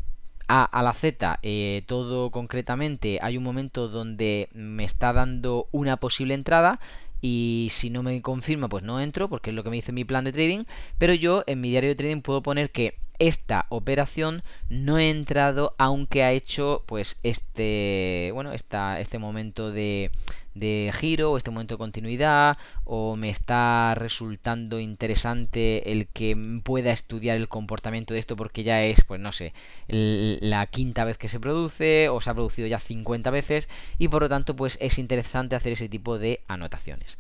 a 0.49 0.65
a 0.65 0.83
la 0.83 0.95
Z, 0.95 1.39
eh, 1.43 1.83
todo 1.87 2.31
concretamente, 2.31 3.19
hay 3.23 3.37
un 3.37 3.45
momento 3.45 3.89
donde 3.89 4.49
me 4.55 4.85
está 4.85 5.13
dando 5.13 5.69
una 5.73 5.99
posible 5.99 6.35
entrada 6.35 6.81
y 7.21 7.69
si 7.73 7.91
no 7.91 8.03
me 8.03 8.21
confirma 8.23 8.69
pues 8.69 8.85
no 8.85 9.01
entro 9.01 9.29
porque 9.29 9.51
es 9.51 9.57
lo 9.57 9.65
que 9.65 9.71
me 9.71 9.77
dice 9.77 9.93
mi 9.93 10.05
plan 10.05 10.25
de 10.25 10.33
trading 10.33 10.65
pero 10.99 11.15
yo 11.15 11.45
en 11.47 11.61
mi 11.61 11.71
diario 11.71 11.91
de 11.91 11.97
trading 11.97 12.23
puedo 12.23 12.43
poner 12.43 12.71
que 12.71 12.95
esta 13.19 13.67
operación 13.69 14.43
no 14.69 14.99
he 14.99 15.11
entrado 15.11 15.75
aunque 15.79 16.23
ha 16.23 16.33
hecho 16.33 16.85
pues 16.87 17.19
este 17.23 18.31
bueno 18.33 18.53
esta, 18.53 19.01
este 19.01 19.19
momento 19.19 19.73
de, 19.73 20.11
de 20.55 20.93
giro 20.95 21.33
o 21.33 21.37
este 21.37 21.51
momento 21.51 21.75
de 21.75 21.79
continuidad 21.79 22.59
o 22.85 23.17
me 23.17 23.31
está 23.31 23.95
resultando 23.97 24.79
interesante 24.79 25.93
el 25.93 26.07
que 26.09 26.61
pueda 26.63 26.93
estudiar 26.93 27.37
el 27.37 27.49
comportamiento 27.49 28.15
de 28.15 28.21
esto 28.21 28.37
porque 28.37 28.63
ya 28.63 28.85
es 28.85 29.05
pues 29.05 29.21
no 29.21 29.33
sé 29.33 29.53
la 29.89 30.67
quinta 30.67 31.05
vez 31.05 31.19
que 31.19 31.29
se 31.29 31.41
produce 31.41 32.09
o 32.09 32.21
se 32.21 32.31
ha 32.31 32.35
producido 32.35 32.69
ya 32.69 32.79
50 32.79 33.31
veces 33.31 33.69
y 33.99 34.09
por 34.09 34.23
lo 34.23 34.29
tanto 34.29 34.55
pues 34.55 34.79
es 34.81 34.99
interesante 34.99 35.57
hacer 35.57 35.73
ese 35.73 35.89
tipo 35.89 36.19
de 36.19 36.41
anotaciones 36.49 37.19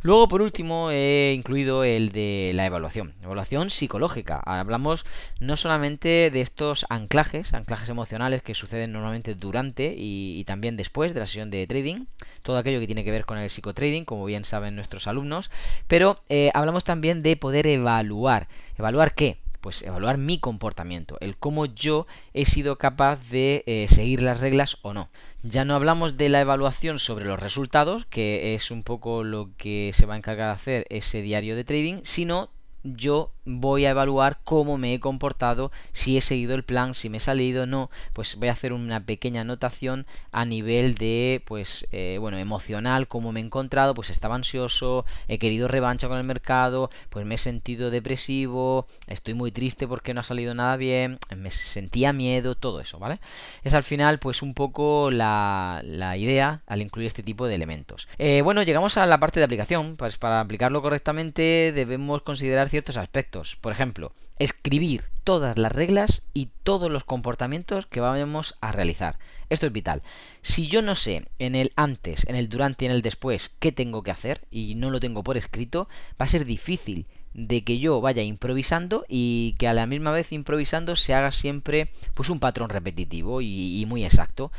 Luego, 0.00 0.28
por 0.28 0.42
último, 0.42 0.92
he 0.92 1.32
incluido 1.36 1.82
el 1.82 2.12
de 2.12 2.52
la 2.54 2.66
evaluación, 2.66 3.14
evaluación 3.20 3.68
psicológica. 3.68 4.40
Hablamos 4.44 5.04
no 5.40 5.56
solamente 5.56 6.30
de 6.30 6.40
estos 6.40 6.86
anclajes, 6.88 7.52
anclajes 7.52 7.88
emocionales 7.88 8.42
que 8.42 8.54
suceden 8.54 8.92
normalmente 8.92 9.34
durante 9.34 9.92
y, 9.98 10.44
también 10.44 10.76
después 10.76 11.14
de 11.14 11.20
la 11.20 11.26
sesión 11.26 11.50
de 11.50 11.66
trading, 11.66 12.04
todo 12.42 12.58
aquello 12.58 12.78
que 12.78 12.86
tiene 12.86 13.02
que 13.02 13.10
ver 13.10 13.24
con 13.24 13.38
el 13.38 13.50
psicotrading, 13.50 14.04
como 14.04 14.24
bien 14.24 14.44
saben 14.44 14.76
nuestros 14.76 15.08
alumnos, 15.08 15.50
pero 15.88 16.20
eh, 16.28 16.52
hablamos 16.54 16.84
también 16.84 17.24
de 17.24 17.36
poder 17.36 17.66
evaluar. 17.66 18.46
¿Evaluar 18.78 19.14
qué? 19.14 19.38
Pues 19.60 19.82
evaluar 19.82 20.18
mi 20.18 20.38
comportamiento, 20.38 21.16
el 21.20 21.36
cómo 21.36 21.66
yo 21.66 22.06
he 22.34 22.44
sido 22.44 22.78
capaz 22.78 23.16
de 23.30 23.64
eh, 23.66 23.86
seguir 23.88 24.22
las 24.22 24.40
reglas 24.40 24.78
o 24.82 24.94
no. 24.94 25.08
Ya 25.42 25.64
no 25.64 25.74
hablamos 25.74 26.16
de 26.16 26.28
la 26.28 26.40
evaluación 26.40 26.98
sobre 26.98 27.24
los 27.24 27.40
resultados, 27.40 28.06
que 28.06 28.54
es 28.54 28.70
un 28.70 28.82
poco 28.82 29.24
lo 29.24 29.50
que 29.56 29.92
se 29.94 30.06
va 30.06 30.14
a 30.14 30.18
encargar 30.18 30.48
de 30.48 30.54
hacer 30.54 30.86
ese 30.90 31.22
diario 31.22 31.56
de 31.56 31.64
trading, 31.64 32.00
sino 32.04 32.50
yo 32.96 33.30
voy 33.44 33.86
a 33.86 33.90
evaluar 33.90 34.38
cómo 34.44 34.76
me 34.76 34.92
he 34.94 35.00
comportado, 35.00 35.72
si 35.92 36.18
he 36.18 36.20
seguido 36.20 36.54
el 36.54 36.64
plan, 36.64 36.94
si 36.94 37.08
me 37.08 37.16
he 37.16 37.20
salido 37.20 37.66
no, 37.66 37.90
pues 38.12 38.36
voy 38.36 38.48
a 38.48 38.52
hacer 38.52 38.72
una 38.72 39.04
pequeña 39.04 39.40
anotación 39.40 40.06
a 40.32 40.44
nivel 40.44 40.94
de, 40.94 41.42
pues, 41.46 41.86
eh, 41.92 42.18
bueno, 42.20 42.36
emocional, 42.36 43.08
cómo 43.08 43.32
me 43.32 43.40
he 43.40 43.44
encontrado, 43.44 43.94
pues 43.94 44.10
estaba 44.10 44.34
ansioso, 44.34 45.06
he 45.28 45.38
querido 45.38 45.66
revancha 45.66 46.08
con 46.08 46.18
el 46.18 46.24
mercado, 46.24 46.90
pues 47.08 47.24
me 47.24 47.36
he 47.36 47.38
sentido 47.38 47.90
depresivo, 47.90 48.86
estoy 49.06 49.34
muy 49.34 49.50
triste 49.50 49.88
porque 49.88 50.12
no 50.12 50.20
ha 50.20 50.24
salido 50.24 50.54
nada 50.54 50.76
bien, 50.76 51.18
me 51.34 51.50
sentía 51.50 52.12
miedo, 52.12 52.54
todo 52.54 52.80
eso, 52.80 52.98
¿vale? 52.98 53.18
Es 53.64 53.72
al 53.72 53.82
final, 53.82 54.18
pues, 54.18 54.42
un 54.42 54.52
poco 54.54 55.10
la, 55.10 55.80
la 55.84 56.16
idea 56.16 56.62
al 56.66 56.82
incluir 56.82 57.06
este 57.06 57.22
tipo 57.22 57.46
de 57.46 57.54
elementos. 57.54 58.08
Eh, 58.18 58.42
bueno, 58.42 58.62
llegamos 58.62 58.96
a 58.96 59.06
la 59.06 59.18
parte 59.18 59.40
de 59.40 59.44
aplicación, 59.44 59.96
pues 59.96 60.18
para 60.18 60.40
aplicarlo 60.40 60.82
correctamente 60.82 61.72
debemos 61.74 62.22
considerar 62.22 62.68
aspectos. 62.96 63.56
Por 63.56 63.72
ejemplo, 63.72 64.12
escribir 64.38 65.04
todas 65.24 65.58
las 65.58 65.72
reglas 65.72 66.22
y 66.34 66.50
todos 66.62 66.90
los 66.90 67.04
comportamientos 67.04 67.86
que 67.86 68.00
vamos 68.00 68.56
a 68.60 68.72
realizar. 68.72 69.18
Esto 69.50 69.66
es 69.66 69.72
vital. 69.72 70.02
Si 70.42 70.66
yo 70.66 70.82
no 70.82 70.94
sé 70.94 71.26
en 71.38 71.54
el 71.54 71.72
antes, 71.76 72.26
en 72.28 72.36
el 72.36 72.48
durante 72.48 72.84
y 72.84 72.86
en 72.86 72.92
el 72.92 73.02
después 73.02 73.50
qué 73.58 73.72
tengo 73.72 74.02
que 74.02 74.10
hacer 74.10 74.42
y 74.50 74.74
no 74.74 74.90
lo 74.90 75.00
tengo 75.00 75.22
por 75.22 75.36
escrito, 75.36 75.88
va 76.20 76.24
a 76.24 76.28
ser 76.28 76.44
difícil 76.44 77.06
de 77.34 77.62
que 77.62 77.78
yo 77.78 78.00
vaya 78.00 78.22
improvisando 78.22 79.04
y 79.08 79.54
que 79.58 79.68
a 79.68 79.74
la 79.74 79.86
misma 79.86 80.10
vez 80.10 80.32
improvisando 80.32 80.96
se 80.96 81.14
haga 81.14 81.30
siempre 81.30 81.90
pues 82.14 82.30
un 82.30 82.40
patrón 82.40 82.70
repetitivo 82.70 83.40
y 83.42 83.84
muy 83.86 84.04
exacto. 84.04 84.50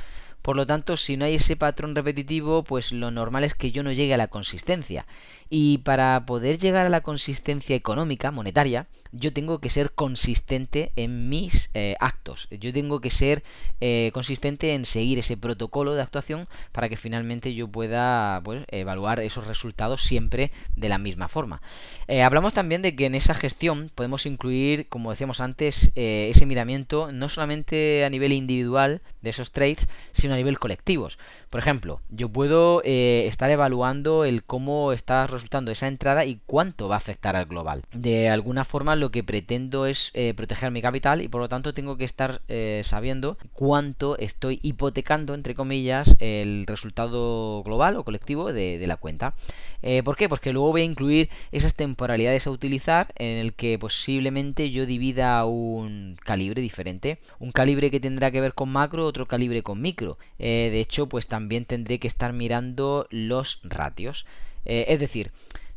Por 0.50 0.56
lo 0.56 0.66
tanto, 0.66 0.98
si 0.98 1.16
no 1.16 1.26
hay 1.26 1.36
ese 1.36 1.56
patrón 1.56 1.94
repetitivo, 1.94 2.64
pues 2.64 2.92
lo 2.92 3.12
normal 3.12 3.44
es 3.44 3.54
que 3.54 3.70
yo 3.70 3.84
no 3.84 3.92
llegue 3.92 4.16
a 4.16 4.18
la 4.18 4.30
consistencia. 4.30 5.06
Y 5.48 5.78
para 5.78 6.26
poder 6.26 6.58
llegar 6.58 6.88
a 6.88 6.90
la 6.90 7.02
consistencia 7.02 7.76
económica, 7.76 8.32
monetaria, 8.32 8.88
yo 9.12 9.34
tengo 9.34 9.60
que 9.60 9.70
ser 9.70 9.92
consistente 9.92 10.92
en 10.96 11.30
mis 11.30 11.70
eh, 11.74 11.96
actos. 12.00 12.48
Yo 12.52 12.72
tengo 12.74 13.02
que 13.02 13.10
ser 13.10 13.44
eh, 13.82 14.12
consistente 14.14 14.74
en 14.74 14.86
seguir 14.86 15.20
ese 15.20 15.38
protocolo 15.38 15.94
de 15.94 16.02
actuación 16.02 16.46
para 16.72 16.90
que 16.90 16.98
finalmente 16.98 17.54
yo 17.54 17.68
pueda 17.68 18.42
pues, 18.44 18.64
evaluar 18.70 19.20
esos 19.20 19.48
resultados 19.48 20.04
siempre 20.04 20.52
de 20.76 20.90
la 20.90 20.98
misma 20.98 21.28
forma. 21.28 21.62
Eh, 22.08 22.22
hablamos 22.22 22.54
también 22.54 22.82
de 22.82 22.96
que 22.96 23.06
en 23.06 23.16
esa 23.16 23.34
gestión 23.34 23.92
podemos 23.94 24.26
incluir, 24.26 24.88
como 24.90 25.10
decíamos 25.10 25.42
antes, 25.42 25.92
ese 25.96 26.46
miramiento 26.46 27.12
no 27.12 27.30
solamente 27.30 28.06
a 28.06 28.10
nivel 28.10 28.32
individual 28.32 29.02
de 29.22 29.30
esos 29.32 29.52
trades, 29.52 29.88
sino 30.12 30.34
a 30.34 30.38
nivel 30.38 30.60
colectivos. 30.60 31.18
Por 31.50 31.60
ejemplo, 31.60 32.02
yo 32.10 32.30
puedo 32.30 32.84
estar 32.84 33.50
evaluando 33.50 34.24
el 34.24 34.44
cómo 34.44 34.94
está 34.94 35.26
resultando 35.26 35.72
esa 35.72 35.88
entrada 35.88 36.26
y 36.26 36.40
cuánto 36.46 36.88
va 36.88 36.96
a 36.96 37.00
afectar 37.00 37.36
al 37.36 37.46
global. 37.46 37.82
De 37.92 38.30
alguna 38.30 38.66
forma 38.66 38.96
lo 38.96 39.10
que 39.10 39.24
pretendo 39.24 39.88
es 39.88 40.12
eh, 40.14 40.34
proteger 40.36 40.70
mi 40.70 40.82
capital 40.82 41.22
y 41.22 41.28
por 41.28 41.42
lo 41.42 41.50
tanto 41.50 41.74
tengo 41.74 41.98
que 41.98 42.04
estar 42.04 42.42
eh, 42.48 42.82
sabiendo 42.84 43.38
cuánto 43.54 44.18
estoy 44.18 44.60
hipotecando, 44.62 45.34
entre 45.34 45.56
comillas, 45.56 46.16
el 46.20 46.66
resultado 46.68 47.64
global 47.64 47.98
o 47.98 48.04
colectivo 48.04 48.54
de, 48.54 48.86
la 48.86 48.98
cuenta. 48.98 49.34
Eh, 49.82 50.04
¿Por 50.04 50.18
qué? 50.18 50.30
Porque 50.30 50.54
luego 50.54 50.72
voy 50.72 50.82
a 50.82 50.86
incluir 50.86 51.30
esas 51.52 51.74
temporalidades 51.74 52.48
a 52.48 52.52
utilizar 52.52 53.14
en 53.18 53.38
el 53.38 53.54
que 53.54 53.78
posiblemente 53.80 54.72
yo 54.72 54.86
divida 54.86 55.46
un 55.46 56.18
calibre 56.24 56.62
diferente. 56.62 57.20
Un 57.40 57.52
calibre 57.52 57.90
que 57.90 58.00
tendrá 58.00 58.30
que 58.30 58.42
ver 58.42 58.54
con 58.54 58.70
macro, 58.70 59.06
otro 59.06 59.28
calibre 59.28 59.64
con 59.64 59.82
micro. 59.82 60.18
de 60.38 60.80
hecho, 60.80 61.08
pues 61.08 61.28
también 61.28 61.39
tendré 61.66 62.00
que 62.00 62.08
estar 62.08 62.34
mirando 62.34 63.08
los 63.10 63.62
ratios. 63.64 64.26
Eh, 64.66 64.86
es 64.90 65.00
decir, 65.00 65.32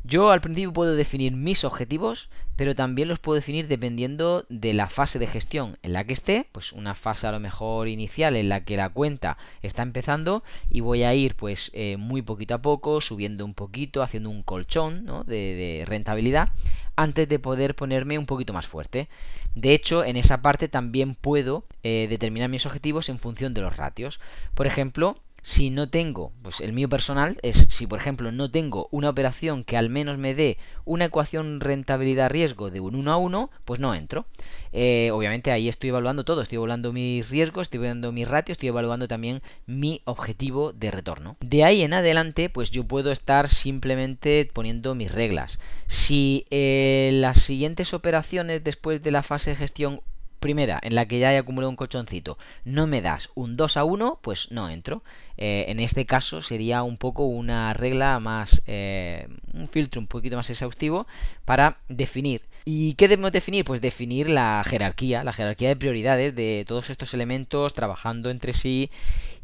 yo 0.04 0.32
al 0.32 0.40
principio 0.40 0.72
puedo 0.72 0.96
definir 0.96 1.32
mis 1.32 1.62
objetivos, 1.62 2.28
pero 2.56 2.74
también 2.74 3.06
los 3.06 3.20
puedo 3.20 3.36
definir 3.36 3.68
dependiendo 3.68 4.44
de 4.48 4.74
la 4.74 4.88
fase 4.88 5.20
de 5.20 5.28
gestión 5.28 5.78
en 5.84 5.92
la 5.92 6.02
que 6.04 6.12
esté, 6.12 6.48
pues 6.50 6.72
una 6.72 6.96
fase 6.96 7.28
a 7.28 7.32
lo 7.32 7.38
mejor 7.38 7.86
inicial 7.86 8.34
en 8.34 8.48
la 8.48 8.64
que 8.64 8.76
la 8.76 8.88
cuenta 8.88 9.38
está 9.62 9.82
empezando 9.82 10.42
y 10.70 10.80
voy 10.80 11.04
a 11.04 11.14
ir 11.14 11.36
pues 11.36 11.70
eh, 11.72 11.96
muy 11.98 12.20
poquito 12.20 12.54
a 12.54 12.62
poco, 12.62 13.00
subiendo 13.00 13.44
un 13.44 13.54
poquito, 13.54 14.02
haciendo 14.02 14.28
un 14.28 14.42
colchón 14.42 15.06
de, 15.26 15.84
rentabilidad 15.86 16.50
antes 16.96 17.28
de 17.28 17.38
poder 17.38 17.76
ponerme 17.76 18.18
un 18.18 18.26
poquito 18.26 18.52
más 18.52 18.66
fuerte. 18.66 19.08
De 19.54 19.72
hecho, 19.72 20.04
en 20.04 20.16
esa 20.16 20.42
parte 20.42 20.66
también 20.66 21.14
puedo 21.14 21.64
eh, 21.84 22.08
determinar 22.10 22.48
mis 22.48 22.66
objetivos 22.66 23.08
en 23.08 23.20
función 23.20 23.54
de 23.54 23.60
los 23.60 23.76
ratios. 23.76 24.18
Por 24.54 24.66
ejemplo, 24.66 25.16
si 25.42 25.70
no 25.70 25.90
tengo, 25.90 26.32
pues 26.42 26.60
el 26.60 26.72
mío 26.72 26.88
personal 26.88 27.38
es, 27.42 27.66
si 27.68 27.86
por 27.86 27.98
ejemplo 27.98 28.30
no 28.30 28.50
tengo 28.50 28.88
una 28.92 29.10
operación 29.10 29.64
que 29.64 29.76
al 29.76 29.90
menos 29.90 30.16
me 30.16 30.34
dé 30.34 30.56
una 30.84 31.06
ecuación 31.06 31.60
rentabilidad-riesgo 31.60 32.70
de 32.70 32.80
un 32.80 32.94
1 32.94 33.12
a 33.12 33.16
1, 33.16 33.50
pues 33.64 33.80
no 33.80 33.94
entro. 33.94 34.24
Eh, 34.72 35.10
obviamente 35.12 35.50
ahí 35.50 35.68
estoy 35.68 35.90
evaluando 35.90 36.24
todo, 36.24 36.42
estoy 36.42 36.56
evaluando 36.56 36.92
mis 36.92 37.28
riesgos, 37.28 37.62
estoy 37.62 37.78
evaluando 37.78 38.12
mis 38.12 38.28
ratios, 38.28 38.54
estoy 38.56 38.68
evaluando 38.68 39.08
también 39.08 39.42
mi 39.66 40.00
objetivo 40.04 40.72
de 40.72 40.90
retorno. 40.90 41.36
De 41.40 41.64
ahí 41.64 41.82
en 41.82 41.94
adelante, 41.94 42.48
pues 42.48 42.70
yo 42.70 42.84
puedo 42.84 43.10
estar 43.10 43.48
simplemente 43.48 44.48
poniendo 44.52 44.94
mis 44.94 45.12
reglas. 45.12 45.58
Si 45.88 46.46
eh, 46.50 47.10
las 47.14 47.42
siguientes 47.42 47.94
operaciones 47.94 48.64
después 48.64 49.02
de 49.02 49.10
la 49.10 49.22
fase 49.22 49.50
de 49.50 49.56
gestión 49.56 50.00
primera, 50.42 50.78
en 50.82 50.94
la 50.94 51.06
que 51.06 51.18
ya 51.18 51.32
he 51.32 51.38
acumulado 51.38 51.70
un 51.70 51.76
colchoncito, 51.76 52.36
no 52.66 52.86
me 52.86 53.00
das 53.00 53.30
un 53.34 53.56
2 53.56 53.78
a 53.78 53.84
1, 53.84 54.18
pues 54.20 54.50
no 54.50 54.68
entro. 54.68 55.02
Eh, 55.38 55.64
en 55.68 55.80
este 55.80 56.04
caso 56.04 56.42
sería 56.42 56.82
un 56.82 56.98
poco 56.98 57.24
una 57.24 57.72
regla 57.72 58.20
más, 58.20 58.60
eh, 58.66 59.28
un 59.54 59.66
filtro 59.68 60.02
un 60.02 60.06
poquito 60.06 60.36
más 60.36 60.50
exhaustivo 60.50 61.06
para 61.46 61.78
definir. 61.88 62.42
¿Y 62.64 62.94
qué 62.94 63.08
debemos 63.08 63.32
definir? 63.32 63.64
Pues 63.64 63.80
definir 63.80 64.28
la 64.28 64.62
jerarquía, 64.64 65.24
la 65.24 65.32
jerarquía 65.32 65.68
de 65.68 65.76
prioridades 65.76 66.36
de 66.36 66.64
todos 66.68 66.90
estos 66.90 67.12
elementos 67.12 67.74
trabajando 67.74 68.30
entre 68.30 68.52
sí, 68.52 68.90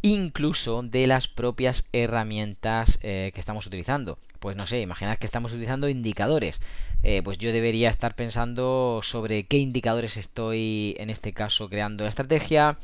incluso 0.03 0.83
de 0.83 1.09
las 1.09 1.27
propias 1.27 1.89
herramientas 1.93 3.01
eh, 3.03 3.33
que 3.35 3.41
estamos 3.41 3.67
utilizando. 3.67 4.19
Pues 4.39 4.57
no 4.57 4.67
sé, 4.67 4.81
imaginad 4.81 5.19
que 5.19 5.27
estamos 5.27 5.53
utilizando 5.53 5.89
indicadores. 5.89 6.61
Eh, 7.03 7.23
pues 7.23 7.39
yo 7.39 7.53
debería 7.53 7.91
estar 7.91 8.15
pensando 8.15 9.01
sobre 9.03 9.45
qué 9.45 9.59
indicadores 9.59 10.17
estoy 10.17 10.97
en 10.99 11.11
este 11.11 11.33
caso 11.33 11.69
creando 11.69 12.05
la 12.05 12.11
estrategia, 12.11 12.77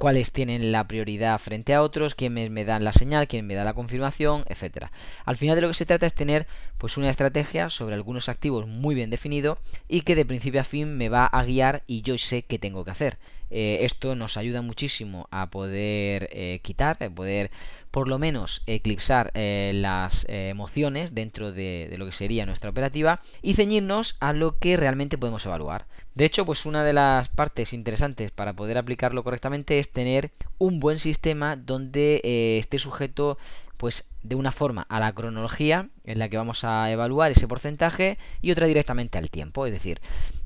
cuáles 0.00 0.32
tienen 0.32 0.72
la 0.72 0.88
prioridad 0.88 1.38
frente 1.38 1.74
a 1.74 1.82
otros, 1.82 2.14
quién 2.14 2.32
me, 2.32 2.64
da 2.64 2.78
la 2.78 2.94
señal, 2.94 3.28
quién 3.28 3.46
me 3.46 3.54
da 3.54 3.64
la 3.64 3.74
confirmación, 3.74 4.44
etcétera. 4.48 4.90
Al 5.26 5.36
final 5.36 5.56
de 5.56 5.60
lo 5.60 5.68
que 5.68 5.74
se 5.74 5.84
trata 5.84 6.06
es 6.06 6.14
tener 6.14 6.46
pues 6.78 6.96
una 6.96 7.10
estrategia 7.10 7.68
sobre 7.68 7.96
algunos 7.96 8.30
activos 8.30 8.66
muy 8.66 8.94
bien 8.94 9.10
definido 9.10 9.58
y 9.88 10.00
que 10.00 10.14
de 10.14 10.24
principio 10.24 10.62
a 10.62 10.64
fin 10.64 10.96
me 10.96 11.10
va 11.10 11.26
a 11.26 11.44
guiar 11.44 11.82
y 11.86 12.00
yo 12.00 12.16
sé 12.16 12.40
qué 12.42 12.58
tengo 12.58 12.82
que 12.82 12.92
hacer. 12.92 13.18
Eh, 13.50 13.80
esto 13.82 14.14
nos 14.14 14.38
ayuda 14.38 14.62
muchísimo 14.62 15.28
a 15.30 15.50
poder 15.50 16.30
eh, 16.32 16.60
quitar, 16.62 17.02
a 17.02 17.10
poder 17.10 17.50
por 17.90 18.08
lo 18.08 18.18
menos 18.18 18.62
eclipsar 18.66 19.32
las 19.34 20.24
emociones 20.28 21.12
dentro 21.12 21.50
de, 21.50 21.92
lo 21.98 22.06
que 22.06 22.12
sería 22.12 22.46
nuestra 22.46 22.70
operativa 22.70 23.20
y 23.42 23.54
ceñirnos 23.60 24.16
a 24.20 24.32
lo 24.32 24.56
que 24.58 24.78
realmente 24.78 25.18
podemos 25.18 25.44
evaluar. 25.44 25.84
De 26.14 26.24
hecho, 26.24 26.46
pues 26.46 26.64
una 26.64 26.82
de 26.82 26.94
las 26.94 27.28
partes 27.28 27.74
interesantes 27.74 28.30
para 28.30 28.54
poder 28.54 28.78
aplicarlo 28.78 29.22
correctamente 29.22 29.78
es 29.78 29.92
tener 29.92 30.30
un 30.56 30.80
buen 30.80 30.98
sistema 30.98 31.56
donde 31.56 32.22
esté 32.58 32.78
sujeto 32.78 33.36
pues 33.76 34.08
de 34.22 34.34
una 34.34 34.52
forma 34.52 34.86
a 34.88 35.00
la 35.00 35.12
cronología 35.12 35.88
en 36.04 36.18
la 36.18 36.28
que 36.28 36.36
vamos 36.36 36.64
a 36.64 36.90
evaluar 36.90 37.30
ese 37.30 37.48
porcentaje 37.48 38.18
y 38.40 38.50
otra 38.50 38.66
directamente 38.66 39.18
al 39.18 39.30
tiempo. 39.30 39.66
Es 39.66 39.72
decir, 39.72 40.00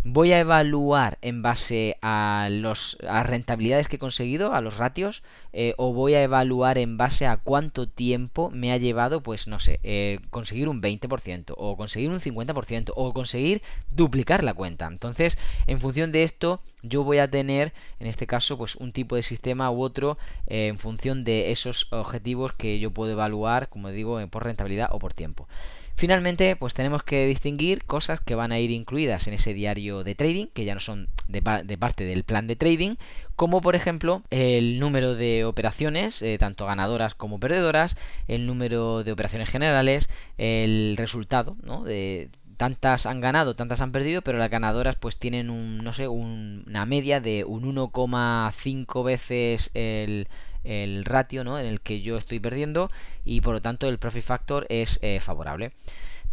voy 0.05 0.33
a 0.33 0.41
evaluar 0.41 1.19
en 1.23 1.43
base 1.43 1.97
a, 2.03 2.49
los, 2.51 2.99
las 3.01 3.27
rentabilidades 3.27 3.89
que 3.89 3.97
he 3.97 3.99
conseguido, 3.99 4.53
a 4.53 4.61
los 4.61 4.77
ratios, 4.77 5.23
eh, 5.53 5.75
o 5.79 5.95
voy 5.95 6.15
a 6.15 6.23
evaluar 6.23 6.77
en 6.77 6.99
base 6.99 7.27
a 7.27 7.39
cuánto 7.39 7.89
tiempo 7.89 8.51
me 8.51 8.73
ha 8.73 8.77
llevado, 8.77 9.23
pues 9.23 9.49
no 9.49 9.59
sé, 9.59 9.81
eh, 9.83 10.19
conseguir 10.31 10.69
un 10.69 10.83
20%, 10.83 11.55
o 11.57 11.77
conseguir 11.77 12.11
un 12.11 12.21
50%, 12.21 12.93
o 12.95 13.15
conseguir 13.15 13.63
duplicar 13.91 14.45
la 14.45 14.53
cuenta. 14.53 14.87
Entonces, 14.87 15.39
en 15.67 15.81
función 15.81 16.13
de 16.13 16.25
esto, 16.25 16.61
yo 16.83 17.03
voy 17.03 17.19
a 17.19 17.31
tener, 17.31 17.73
en 17.99 18.07
este 18.07 18.27
caso, 18.27 18.59
pues 18.59 18.77
un 18.77 18.93
tipo 18.93 19.17
de 19.17 19.23
sistema 19.23 19.71
u 19.71 19.83
otro 19.83 20.19
eh, 20.47 20.67
en 20.69 20.79
función 20.79 21.25
de 21.25 21.51
esos 21.51 21.91
objetivos 21.93 22.53
que 22.53 22.79
yo 22.79 22.91
puedo 22.91 23.13
evaluar, 23.13 23.64
como 23.69 23.91
digo, 23.91 24.27
por 24.29 24.45
rentabilidad 24.45 24.89
o 24.93 24.99
por 24.99 25.15
tiempo. 25.15 25.49
Finalmente, 25.97 26.57
pues 26.57 26.75
tenemos 26.75 27.05
que 27.05 27.25
distinguir 27.27 27.85
cosas 27.85 28.21
que 28.21 28.35
van 28.35 28.51
a 28.51 28.59
ir 28.59 28.73
incluidas 28.73 29.29
en 29.29 29.35
ese 29.35 29.55
diario 29.55 30.03
de 30.03 30.17
trading, 30.17 30.47
que 30.49 30.65
ya 30.65 30.75
no 30.75 30.81
son 30.81 31.09
de, 31.29 31.41
parte 31.43 32.05
del 32.05 32.25
plan 32.25 32.49
de 32.49 32.57
trading, 32.57 32.97
como 33.37 33.61
por 33.61 33.77
ejemplo 33.77 34.23
el 34.31 34.81
número 34.81 35.15
de 35.15 35.45
operaciones, 35.45 36.21
eh, 36.23 36.37
tanto 36.39 36.67
ganadoras 36.67 37.15
como 37.15 37.39
perdedoras, 37.39 37.97
el 38.27 38.47
número 38.47 39.05
de 39.05 39.13
operaciones 39.13 39.49
generales, 39.49 40.11
el 40.37 40.97
resultado, 40.97 41.57
¿no? 41.63 41.85
De, 41.85 42.29
tantas 42.57 43.07
han 43.07 43.21
ganado, 43.21 43.55
tantas 43.55 43.81
han 43.81 43.93
perdido, 43.93 44.23
pero 44.23 44.39
las 44.39 44.51
ganadoras 44.51 44.97
pues 44.97 45.17
tienen 45.17 45.51
un, 45.51 45.79
no 45.79 45.93
sé, 45.93 46.09
una 46.09 46.87
media 46.87 47.21
de 47.21 47.45
un 47.45 47.65
1,5 47.65 49.05
veces 49.05 49.71
el, 49.75 50.29
el 50.65 51.05
ratio 51.05 51.45
¿no? 51.45 51.59
en 51.59 51.67
el 51.67 51.81
que 51.81 52.01
yo 52.01 52.17
estoy 52.17 52.41
perdiendo 52.41 52.91
y 53.25 53.41
por 53.41 53.55
lo 53.55 53.63
tanto 53.63 53.89
el 53.89 53.99
profit 53.99 54.25
factor 54.25 54.67
es 54.69 54.99
eh, 55.03 55.21
favorable. 55.21 55.73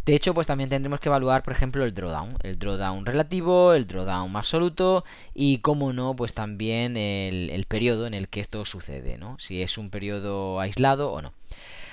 De 0.04 0.16
hecho, 0.16 0.34
pues 0.34 0.48
también 0.48 0.68
tendremos 0.68 0.98
que 0.98 1.08
evaluar, 1.08 1.44
por 1.44 1.52
ejemplo, 1.52 1.84
el 1.84 1.94
drawdown, 1.94 2.36
el 2.42 2.58
drawdown 2.58 3.06
relativo, 3.06 3.72
el 3.72 3.86
drawdown 3.86 4.34
absoluto 4.34 5.04
y, 5.32 5.58
como 5.58 5.92
no, 5.92 6.16
pues 6.16 6.34
también 6.34 6.96
el, 6.96 7.64
periodo 7.68 8.08
en 8.08 8.14
el 8.14 8.28
que 8.28 8.40
esto 8.40 8.64
sucede, 8.64 9.16
¿no? 9.16 9.38
Si 9.38 9.62
es 9.62 9.78
un 9.78 9.90
periodo 9.90 10.58
aislado 10.58 11.12
o 11.12 11.22
no. 11.22 11.32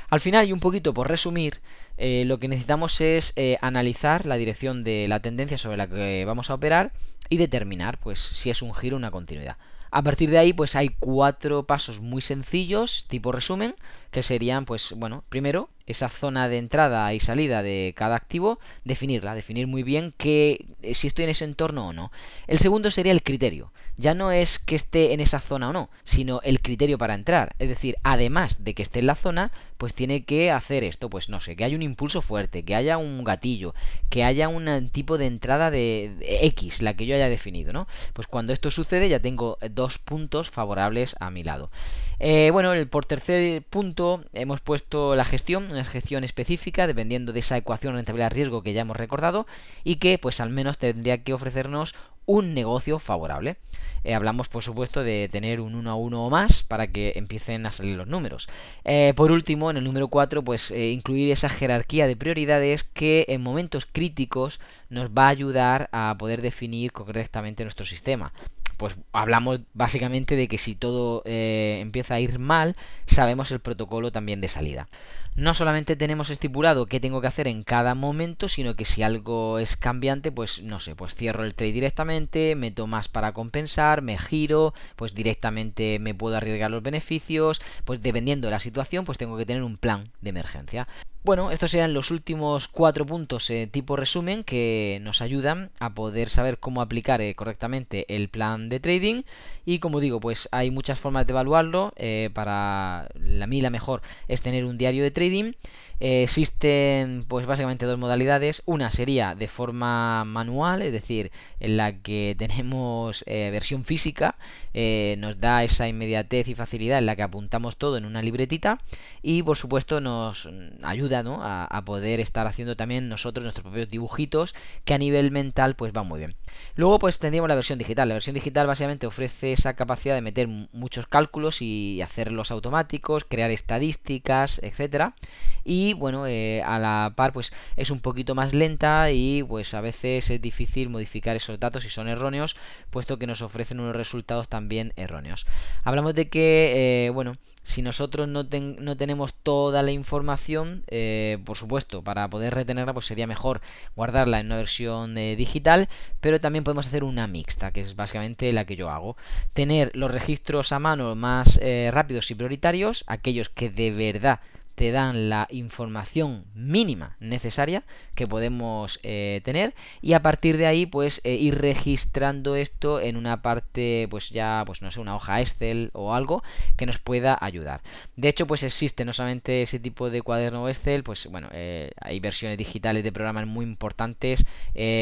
Al 0.09 0.21
final, 0.21 0.47
y 0.47 0.53
un 0.53 0.59
poquito 0.59 0.91
por 0.91 1.07
resumir, 1.07 1.59
eh, 1.99 2.23
lo 2.25 2.39
que 2.39 2.47
necesitamos 2.47 2.99
es 2.99 3.33
eh, 3.35 3.59
analizar 3.61 4.25
la 4.25 4.37
dirección 4.37 4.83
de 4.83 5.07
la 5.07 5.19
tendencia 5.19 5.59
sobre 5.59 5.77
la 5.77 5.87
que 5.87 6.25
vamos 6.25 6.49
a 6.49 6.55
operar 6.55 6.91
y 7.29 7.37
determinar, 7.37 7.99
pues, 7.99 8.19
si 8.19 8.49
es 8.49 8.63
un 8.63 8.73
giro 8.73 8.95
o 8.95 8.97
una 8.97 9.11
continuidad. 9.11 9.57
A 9.91 10.03
partir 10.03 10.29
de 10.29 10.37
ahí, 10.37 10.53
pues 10.53 10.75
hay 10.75 10.89
cuatro 10.99 11.63
pasos 11.63 11.99
muy 11.99 12.21
sencillos, 12.21 13.05
tipo 13.07 13.31
resumen, 13.31 13.75
que 14.11 14.23
serían, 14.23 14.65
pues, 14.65 14.93
bueno, 14.95 15.23
primero, 15.29 15.69
esa 15.89 16.07
zona 16.07 16.47
de 16.49 16.57
entrada 16.57 17.13
y 17.13 17.19
salida 17.19 17.63
de 17.63 17.93
cada 17.97 18.15
activo, 18.15 18.59
definirla, 18.85 19.33
definir 19.33 19.65
muy 19.65 19.81
bien 19.83 20.13
que 20.17 20.67
eh, 20.83 20.93
si 20.93 21.07
estoy 21.07 21.25
en 21.25 21.31
ese 21.31 21.45
entorno 21.45 21.87
o 21.87 21.93
no. 21.93 22.11
El 22.47 22.59
segundo 22.59 22.91
sería 22.91 23.11
el 23.11 23.23
criterio. 23.23 23.71
Ya 23.97 24.13
no 24.13 24.31
es 24.31 24.59
que 24.59 24.75
esté 24.75 25.13
en 25.13 25.19
esa 25.19 25.39
zona 25.39 25.69
o 25.69 25.73
no, 25.73 25.89
sino 26.03 26.41
el 26.43 26.61
criterio 26.61 26.97
para 26.97 27.15
entrar. 27.15 27.55
Es 27.59 27.67
decir, 27.67 27.97
además 28.03 28.63
de 28.63 28.73
que 28.73 28.83
esté 28.83 28.99
en 28.99 29.07
la 29.07 29.15
zona, 29.15 29.51
pues 29.77 29.93
tiene 29.93 30.23
que 30.23 30.51
hacer 30.51 30.83
esto, 30.83 31.09
pues 31.09 31.27
no 31.27 31.39
sé, 31.39 31.55
que 31.55 31.63
haya 31.63 31.75
un 31.75 31.81
impulso 31.81 32.21
fuerte, 32.21 32.63
que 32.63 32.75
haya 32.75 32.97
un 32.97 33.23
gatillo, 33.23 33.73
que 34.09 34.23
haya 34.23 34.47
un 34.47 34.89
tipo 34.89 35.17
de 35.17 35.25
entrada 35.25 35.71
de, 35.71 36.15
X, 36.43 36.81
la 36.81 36.95
que 36.95 37.07
yo 37.07 37.15
haya 37.15 37.29
definido, 37.29 37.73
¿no? 37.73 37.87
Pues 38.13 38.27
cuando 38.27 38.53
esto 38.53 38.71
sucede 38.71 39.09
ya 39.09 39.19
tengo 39.19 39.57
dos 39.71 39.97
puntos 39.97 40.49
favorables 40.49 41.15
a 41.19 41.31
mi 41.31 41.43
lado. 41.43 41.71
Eh, 42.19 42.49
bueno, 42.51 42.73
por 42.89 43.05
tercer 43.05 43.63
punto 43.63 44.25
hemos 44.33 44.59
puesto 44.59 45.15
la 45.15 45.23
gestión, 45.23 45.71
una 45.71 45.85
gestión 45.85 46.25
específica 46.25 46.85
dependiendo 46.85 47.31
de 47.31 47.39
esa 47.39 47.55
ecuación 47.55 47.93
rentabilidad-riesgo 47.93 48.61
que 48.61 48.73
ya 48.73 48.81
hemos 48.81 48.97
recordado 48.97 49.47
y 49.85 49.95
que 49.95 50.17
pues 50.17 50.41
al 50.41 50.49
menos 50.49 50.77
tendría 50.77 51.23
que 51.23 51.33
ofrecernos 51.33 51.95
un 52.25 52.53
negocio 52.53 52.99
favorable. 52.99 53.55
Eh, 54.03 54.13
hablamos, 54.13 54.49
por 54.49 54.63
supuesto, 54.63 55.03
de 55.03 55.29
tener 55.31 55.61
un 55.61 55.75
1 55.75 55.89
a 55.89 55.95
1 55.95 56.25
o 56.25 56.29
más 56.29 56.61
para 56.61 56.87
que 56.87 57.13
empiecen 57.15 57.65
a 57.65 57.71
salir 57.71 57.97
los 57.97 58.07
números. 58.07 58.47
Eh, 58.83 59.13
por 59.15 59.31
último, 59.31 59.71
en 59.71 59.77
el 59.77 59.83
número 59.83 60.09
4, 60.09 60.43
pues 60.43 60.71
incluir 60.71 61.31
esa 61.31 61.49
jerarquía 61.49 62.05
de 62.05 62.15
prioridades 62.15 62.83
que 62.83 63.25
en 63.29 63.41
momentos 63.41 63.87
críticos 63.91 64.59
nos 64.89 65.09
va 65.09 65.25
a 65.25 65.29
ayudar 65.29 65.89
a 65.91 66.15
poder 66.19 66.41
definir 66.41 66.91
correctamente 66.91 67.63
nuestro 67.63 67.85
sistema 67.85 68.31
pues 68.79 68.95
hablamos 69.11 69.59
básicamente 69.73 70.37
de 70.37 70.47
que 70.47 70.57
si 70.57 70.73
todo 70.73 71.21
empieza 71.25 72.15
a 72.15 72.21
ir 72.21 72.39
mal, 72.39 72.77
sabemos 73.05 73.51
el 73.51 73.59
protocolo 73.59 74.13
también 74.13 74.39
de 74.39 74.47
salida 74.47 74.87
no 75.35 75.53
solamente 75.53 75.95
tenemos 75.95 76.29
estipulado 76.29 76.85
qué 76.85 76.99
tengo 76.99 77.21
que 77.21 77.27
hacer 77.27 77.47
en 77.47 77.63
cada 77.63 77.95
momento, 77.95 78.49
sino 78.49 78.75
que 78.75 78.85
si 78.85 79.03
algo 79.03 79.59
es 79.59 79.77
cambiante, 79.77 80.31
pues 80.31 80.61
no 80.61 80.79
sé, 80.79 80.95
pues 80.95 81.15
cierro 81.15 81.43
el 81.43 81.55
trade 81.55 81.71
directamente, 81.71 82.55
meto 82.55 82.87
más 82.87 83.07
para 83.07 83.31
compensar, 83.31 84.01
me 84.01 84.17
giro, 84.17 84.73
pues 84.95 85.15
directamente 85.15 85.99
me 85.99 86.13
puedo 86.13 86.37
arriesgar 86.37 86.71
los 86.71 86.83
beneficios, 86.83 87.61
pues 87.85 88.01
dependiendo 88.01 88.47
de 88.47 88.51
la 88.51 88.59
situación, 88.59 89.05
pues 89.05 89.17
tengo 89.17 89.37
que 89.37 89.45
tener 89.45 89.63
un 89.63 89.77
plan 89.77 90.11
de 90.21 90.29
emergencia. 90.29 90.87
Bueno, 91.21 91.51
estos 91.51 91.71
serían 91.71 91.93
los 91.93 92.11
últimos 92.11 92.69
cuatro 92.69 93.05
puntos 93.05 93.49
eh, 93.49 93.67
tipo 93.69 93.97
resumen 93.97 94.45
que 94.45 94.99
nos 95.01 95.21
ayudan 95.21 95.69
a 95.79 95.93
poder 95.93 96.29
saber 96.29 96.59
cómo 96.59 96.81
aplicar 96.81 97.19
eh, 97.19 97.35
correctamente 97.35 98.05
el 98.15 98.29
plan 98.29 98.69
de 98.69 98.79
trading 98.79 99.23
y 99.65 99.79
como 99.79 99.99
digo, 99.99 100.21
pues 100.21 100.47
hay 100.53 100.71
muchas 100.71 100.97
formas 100.97 101.27
de 101.27 101.31
evaluarlo. 101.33 101.93
Eh, 101.97 102.29
para 102.33 103.09
la 103.15 103.47
mí 103.47 103.59
la 103.59 103.69
mejor 103.69 104.01
es 104.29 104.41
tener 104.41 104.63
un 104.63 104.77
diario 104.77 105.03
de 105.03 105.11
trading 105.11 105.18
trading 105.19 105.53
eh, 105.99 106.23
existen 106.23 107.25
pues 107.27 107.45
básicamente 107.45 107.85
dos 107.85 107.97
modalidades. 107.97 108.63
Una 108.65 108.91
sería 108.91 109.35
de 109.35 109.47
forma 109.47 110.23
manual, 110.25 110.81
es 110.81 110.91
decir, 110.91 111.31
en 111.59 111.77
la 111.77 111.97
que 112.01 112.35
tenemos 112.39 113.23
eh, 113.27 113.49
versión 113.51 113.83
física, 113.83 114.35
eh, 114.73 115.15
nos 115.19 115.39
da 115.39 115.63
esa 115.63 115.87
inmediatez 115.87 116.47
y 116.47 116.55
facilidad 116.55 116.99
en 116.99 117.05
la 117.05 117.15
que 117.15 117.23
apuntamos 117.23 117.77
todo 117.77 117.97
en 117.97 118.05
una 118.05 118.21
libretita 118.21 118.79
y 119.21 119.43
por 119.43 119.57
supuesto 119.57 119.99
nos 120.01 120.49
ayuda 120.83 121.23
a, 121.25 121.65
a, 121.65 121.85
poder 121.85 122.19
estar 122.19 122.47
haciendo 122.47 122.75
también 122.75 123.09
nosotros 123.09 123.43
nuestros 123.43 123.63
propios 123.63 123.89
dibujitos 123.89 124.55
que 124.85 124.93
a 124.93 124.97
nivel 124.97 125.31
mental 125.31 125.75
pues 125.75 125.91
va 125.95 126.03
muy 126.03 126.19
bien. 126.19 126.35
Luego 126.75 126.99
pues 126.99 127.19
tendríamos 127.19 127.49
la 127.49 127.55
versión 127.55 127.79
digital. 127.79 128.07
La 128.09 128.15
versión 128.15 128.35
digital 128.35 128.67
básicamente 128.67 129.07
ofrece 129.07 129.53
esa 129.53 129.75
capacidad 129.75 130.15
de 130.15 130.21
meter 130.21 130.47
muchos 130.47 131.07
cálculos 131.07 131.61
y 131.61 132.01
hacerlos 132.01 132.51
automáticos, 132.51 133.25
crear 133.25 133.51
estadísticas, 133.51 134.59
etcétera 134.63 135.15
y 135.63 135.88
bueno 135.93 136.27
eh, 136.27 136.61
a 136.65 136.79
la 136.79 137.13
par 137.15 137.33
pues 137.33 137.51
es 137.77 137.89
un 137.91 137.99
poquito 137.99 138.35
más 138.35 138.53
lenta 138.53 139.11
y 139.11 139.43
pues 139.43 139.73
a 139.73 139.81
veces 139.81 140.29
es 140.29 140.41
difícil 140.41 140.89
modificar 140.89 141.35
esos 141.35 141.59
datos 141.59 141.83
si 141.83 141.89
son 141.89 142.07
erróneos 142.07 142.55
puesto 142.89 143.17
que 143.17 143.27
nos 143.27 143.41
ofrecen 143.41 143.79
unos 143.79 143.95
resultados 143.95 144.49
también 144.49 144.93
erróneos 144.95 145.45
hablamos 145.83 146.13
de 146.15 146.29
que 146.29 147.05
eh, 147.05 147.09
bueno 147.09 147.37
si 147.61 147.81
nosotros 147.83 148.27
no, 148.27 148.47
no, 148.79 148.97
tenemos 148.97 149.33
toda 149.33 149.83
la 149.83 149.91
información, 149.91 150.83
eh, 150.87 151.37
por 151.45 151.55
supuesto, 151.55 152.01
para 152.01 152.27
poder 152.27 152.55
retenerla, 152.55 152.93
pues 152.93 153.05
sería 153.05 153.27
mejor 153.27 153.61
guardarla 153.95 154.39
en 154.39 154.47
una 154.47 154.55
versión 154.55 155.13
digital, 155.13 155.87
pero 156.19 156.41
también 156.41 156.63
podemos 156.63 156.87
hacer 156.87 157.03
una 157.03 157.27
mixta, 157.27 157.71
que 157.71 157.81
es 157.81 157.95
básicamente 157.95 158.51
la 158.53 158.65
que 158.65 158.75
yo 158.75 158.89
hago. 158.89 159.17
Tener 159.53 159.91
los 159.93 160.09
registros 160.09 160.71
a 160.71 160.79
mano 160.79 161.13
más 161.15 161.59
rápidos 161.91 162.31
y 162.31 162.35
prioritarios, 162.35 163.03
aquellos 163.05 163.49
que 163.49 163.69
de 163.69 163.91
verdad 163.91 164.39
te 164.79 164.93
dan 164.93 165.27
la 165.27 165.45
información 165.51 166.45
mínima 166.55 167.17
necesaria 167.19 167.83
que 168.15 168.25
podemos 168.25 169.01
eh, 169.03 169.41
tener 169.43 169.75
y 170.01 170.13
a 170.13 170.21
partir 170.21 170.55
de 170.55 170.67
ahí 170.67 170.85
pues 170.85 171.19
eh, 171.25 171.35
ir 171.35 171.57
registrando 171.57 172.55
esto 172.55 173.01
en 173.01 173.17
una 173.17 173.41
parte 173.41 174.07
pues 174.09 174.29
ya 174.29 174.63
pues 174.65 174.81
no 174.81 174.89
sé 174.89 175.01
una 175.01 175.17
hoja 175.17 175.41
Excel 175.41 175.89
o 175.91 176.13
algo 176.13 176.43
que 176.77 176.85
nos 176.85 176.97
pueda 176.97 177.37
ayudar. 177.41 177.81
De 178.15 178.29
hecho 178.29 178.47
pues 178.47 178.63
existe 178.63 179.03
no 179.03 179.11
solamente 179.11 179.63
ese 179.63 179.79
tipo 179.79 180.09
de 180.09 180.21
cuaderno 180.21 180.69
Excel 180.69 181.03
pues 181.03 181.27
bueno 181.29 181.49
eh, 181.51 181.91
hay 181.99 182.21
versiones 182.21 182.57
digitales 182.57 183.03
de 183.03 183.11
programas 183.11 183.47
muy 183.47 183.65
importantes 183.65 184.45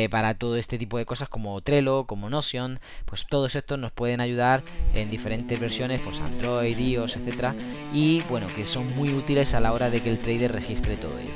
para 0.10 0.34
todo 0.34 0.58
este 0.58 0.80
tipo 0.80 0.98
de 0.98 1.06
cosas 1.06 1.30
como 1.30 1.62
Trello 1.62 2.06
como 2.06 2.32
Notion 2.32 2.80
pues 3.06 3.28
todos 3.28 3.56
estos 3.56 3.78
nos 3.78 3.92
pueden 3.92 4.22
ayudar 4.22 4.64
en 4.96 5.12
diferentes 5.12 5.60
versiones 5.60 6.02
pues 6.04 6.20
Android 6.20 6.80
iOS 6.80 7.18
etcétera 7.18 7.54
y 7.94 8.24
bueno 8.28 8.48
que 8.48 8.66
son 8.66 8.96
muy 8.96 9.14
útiles 9.14 9.54
a 9.54 9.60
la 9.60 9.67
hora 9.74 9.90
de 9.90 10.02
que 10.02 10.10
el 10.10 10.20
trader 10.20 10.52
registre 10.52 10.96
todo 10.96 11.18
ello. 11.20 11.34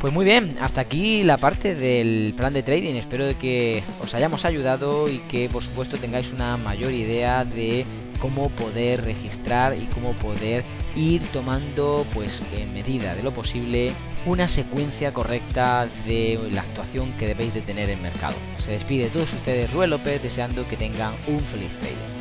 Pues 0.00 0.12
muy 0.12 0.24
bien, 0.24 0.56
hasta 0.60 0.80
aquí 0.80 1.22
la 1.22 1.38
parte 1.38 1.76
del 1.76 2.34
plan 2.36 2.52
de 2.52 2.64
trading. 2.64 2.96
Espero 2.96 3.26
que 3.40 3.84
os 4.02 4.12
hayamos 4.14 4.44
ayudado 4.44 5.08
y 5.08 5.18
que 5.18 5.48
por 5.48 5.62
supuesto 5.62 5.96
tengáis 5.96 6.32
una 6.32 6.56
mayor 6.56 6.92
idea 6.92 7.44
de 7.44 7.86
cómo 8.18 8.50
poder 8.50 9.04
registrar 9.04 9.76
y 9.76 9.86
cómo 9.86 10.12
poder 10.14 10.64
ir 10.96 11.22
tomando 11.32 12.04
pues 12.14 12.42
en 12.56 12.74
medida 12.74 13.14
de 13.14 13.22
lo 13.22 13.32
posible 13.32 13.92
una 14.26 14.48
secuencia 14.48 15.12
correcta 15.12 15.88
de 16.06 16.38
la 16.52 16.62
actuación 16.62 17.12
que 17.12 17.26
debéis 17.26 17.54
de 17.54 17.62
tener 17.62 17.90
en 17.90 18.02
mercado. 18.02 18.34
Se 18.58 18.72
despide 18.72 19.04
de 19.04 19.10
todos 19.10 19.32
ustedes 19.32 19.72
Ruel 19.72 19.90
López 19.90 20.22
deseando 20.22 20.66
que 20.68 20.76
tengan 20.76 21.14
un 21.26 21.40
feliz 21.40 21.70
trading. 21.80 22.11